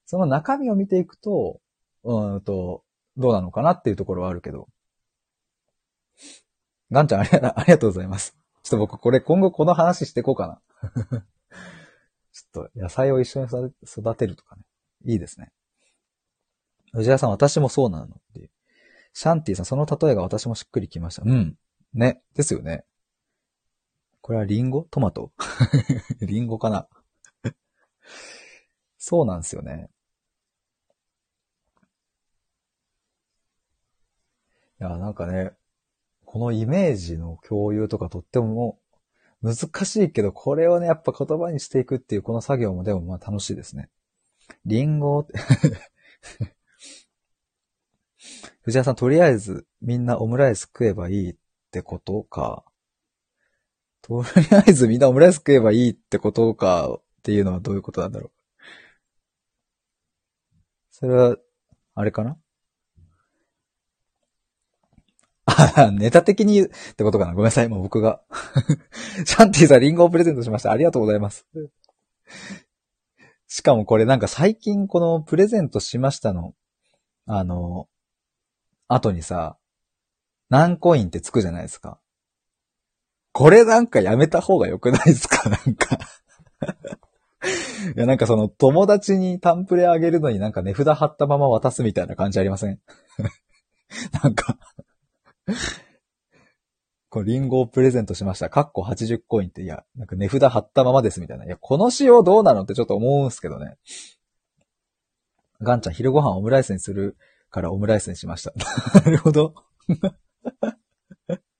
[0.05, 1.59] その中身を見ていくと、
[2.03, 2.83] うんと、
[3.17, 4.67] どうなのかなっていうところはあるけど。
[6.91, 8.37] ガンちゃんありがとうございます。
[8.63, 10.61] ちょっと僕これ今後この話していこうか
[11.11, 11.23] な。
[12.53, 13.47] と野菜を一緒に
[13.83, 14.63] 育てるとかね。
[15.05, 15.51] いいですね。
[16.93, 18.49] 藤原さん、私もそうなのっていう。
[19.13, 21.23] シャンティさん、その例えが私もしっくりきました。
[21.25, 21.55] うん。
[21.93, 22.21] ね。
[22.35, 22.85] ですよね。
[24.21, 24.87] これはリンゴ？
[24.89, 25.31] トマト？
[26.21, 26.87] リンゴかな？
[28.97, 29.89] そうなんですよね。
[34.79, 35.51] いや、なんかね、
[36.25, 38.79] このイメージの共有とかとっても
[39.43, 39.55] 難
[39.85, 43.89] しいけど、これをね、やっぱ言葉にしていくっていうこの作業もでもまあ楽しいですね。
[44.65, 45.33] リンゴって
[48.63, 51.35] 藤原さん、とりあえずみんなオムライス食えばいいっ
[51.71, 52.63] てことか。
[54.01, 58.31] とりあえずみんなオムライス食えばいいってことかっていうのはどういうことなんだろう。
[60.91, 61.37] それは、
[61.95, 62.37] あれかな？
[65.45, 66.65] あ、 ネタ的にっ
[66.95, 67.31] てことかな？
[67.31, 68.21] ごめんなさい、もう僕が。
[69.25, 70.71] シャンティさんリンゴをプレゼントしました。
[70.71, 71.45] ありがとうございます。
[73.47, 76.53] しかもこれなんか最近このプレゼントしましたの、
[77.25, 77.87] あの、
[78.87, 79.57] 後にさ、
[80.49, 81.99] 何コインってつくじゃないですか。
[83.31, 85.49] これなんかやめた方が良くないですか？
[85.49, 85.97] なんか
[87.95, 92.79] いや、なんかその友達にタンプレあげるのになんか値札貼ったまま渡すみたいな感じありません？
[94.23, 94.57] なんか
[97.09, 98.49] こう、リンゴをプレゼントしました。
[98.49, 101.45] カッコ80コインって、いや、なんか値札貼ったままですみたいな。
[101.45, 103.77] いや、この仕様どうなのってちょっと思うんすけどね。
[105.61, 107.17] ガンちゃん、昼ご飯オムライスにする
[107.49, 108.53] からオムライスにしました。
[109.05, 109.53] なるほど。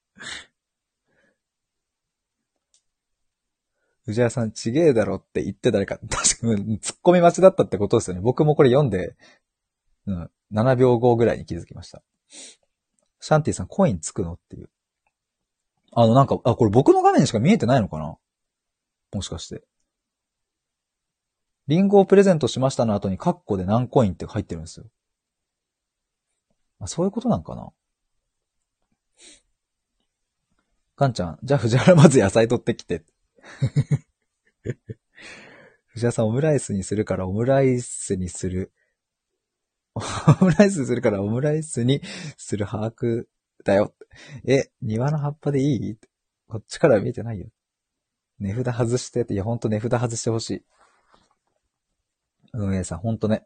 [4.05, 8.21] 藤原さん、ちげえだろって言って誰か、確かに、突っ込み待ちだったってことですよね。
[8.21, 9.15] 僕もこれ読んで、
[10.07, 12.03] うん、7秒後ぐらいに気づきました。
[13.23, 14.33] シャンティさん、コインつくの？
[14.33, 14.69] っていう。
[15.93, 18.17] あの、なんか、あ、これ僕の画面しか見えてないのかな？
[19.13, 19.63] もしかして。
[21.67, 24.87] リンゴをプレゼントしましたの後にカッコで何コインって入ってるんですよ。
[26.81, 27.69] あ、そういうことなんかな？
[30.97, 33.05] ガンちゃん、じゃあ藤原まず野菜取ってきて。
[35.87, 38.73] 藤原さんオムライスにするからオムライスにする。
[40.41, 42.01] オムライスするからオムライスに
[42.37, 43.25] する把握
[43.63, 43.93] だよ。
[44.45, 45.97] え、庭の葉っぱでいい？
[46.47, 47.47] こっちから見えてないよ。
[48.39, 50.65] 値札外してって、いやほんと値札外してほしい。
[52.53, 53.45] 運営さん、ほんとね。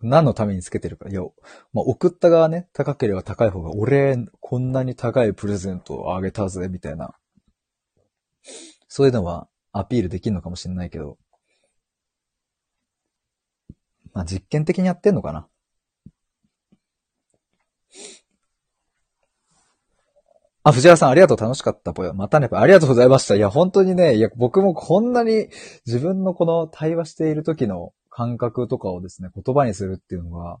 [0.00, 1.08] 何のためにつけてるか。
[1.08, 1.22] いや、
[1.72, 7.14] まあ、送った側ね、高ければ高い方が、俺、こんなに高いプレゼントをあげたぜ、みたいな。
[8.88, 11.18] そういうのはアピールできるのかもしれないけど。
[14.14, 15.48] まあ、実験的にやってんのかな？
[20.66, 21.36] あ、藤原さんありがとう。
[21.36, 22.14] 楽しかったぽよ。
[22.14, 23.34] またね、ありがとうございました。
[23.34, 25.48] いや、本当にね、いや、僕もこんなに
[25.84, 30.58] 自分のこの対話している時の感覚とかをですね、言葉にするっていうのが、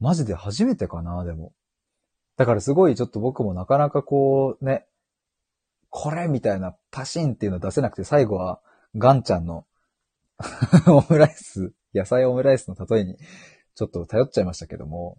[0.00, 1.52] マジで初めてかな、でも。
[2.36, 4.86] だからすごいちょっと僕もなかなかこう、ね、
[5.90, 8.60] これみたいなパシンっていうの出せなくて、最後は
[8.96, 9.64] ガンちゃんの
[10.88, 13.16] オムライス、野菜オムライスの例えに
[13.74, 15.18] ちょっと頼っちゃいましたけども、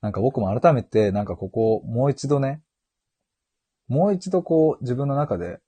[0.00, 2.62] なんか僕も改めてなんかここもう一度ね、
[3.88, 5.60] もう一度こう自分の中で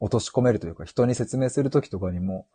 [0.00, 2.46] 落とし込めるというか、人に説明するときとかにも、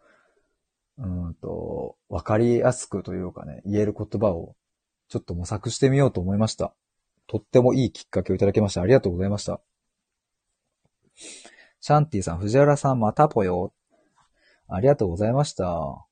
[0.98, 4.56] うんと、わかりやすくというかね、言える言葉を
[5.08, 6.74] ちょっと模索してみようと思いました。
[7.28, 8.82] とってもいいきっかけをいただきました。
[8.82, 9.62] ありがとうございました。
[11.82, 13.74] シャンティさん、藤原さん、またぽよ。
[14.68, 16.09] ありがとうございました。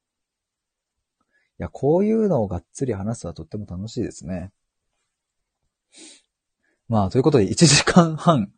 [1.60, 4.52] いや、こういうのをがっつり話すのはとっても楽しいですね。
[6.88, 8.52] まあ、ということで、1時間半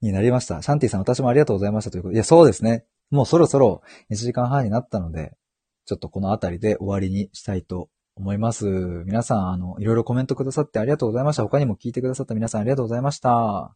[0.00, 0.62] になりました。
[0.62, 2.16] シャンティさん、私もありがとうございましたということで。
[2.16, 2.86] いや、そうですね。
[3.10, 5.36] もうそろそろ1時間半になったので、
[5.86, 8.66] ちょっとこのあたりで終わりにしたいと思います。
[9.06, 11.42] 皆さん、あの、いろいろコメントくださってありがとうございました。
[11.42, 13.74] 他にも聞いてくださった皆さんありがとうございました。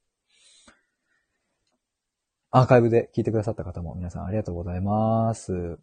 [2.51, 5.79] アーカイブで聞いてくださった方も皆さんありがとうございます。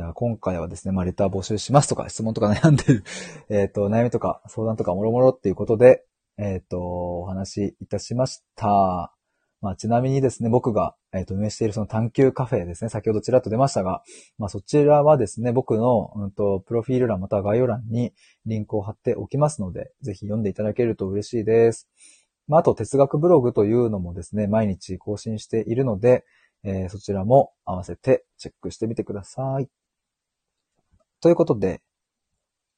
[0.00, 3.04] じゃあ今回はですね、まあ、レター募集しますとか、質問とか悩んでる、
[3.50, 6.06] えっ、と、悩みとか相談とかもろもろっていうことで、
[6.38, 9.14] えっ、ー、と、お話しいたしました。
[9.60, 14.02] まあ、ちなみにですね、僕が、えっ、ー、と、運営しているその探求カフェですね、先ほどちらっと出ましたが、
[14.38, 18.14] まあ、そちらはですね、僕の、うんと、プロフィール欄または概要欄に
[18.46, 21.90] リンクを貼っておきますので、ぜひ読んでいただけると嬉しいです。
[22.48, 26.24] まあ、あと、哲学ブログというのもですね、毎日更新しているので、
[26.64, 29.68] えー、そちらも合わせてチェックしてみてください。
[31.20, 31.82] ということで、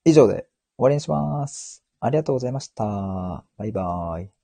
[0.04, 0.46] 以上で終
[0.78, 1.84] わりにします。
[2.00, 2.84] ありがとうございました。
[3.56, 4.41] バイバーイ。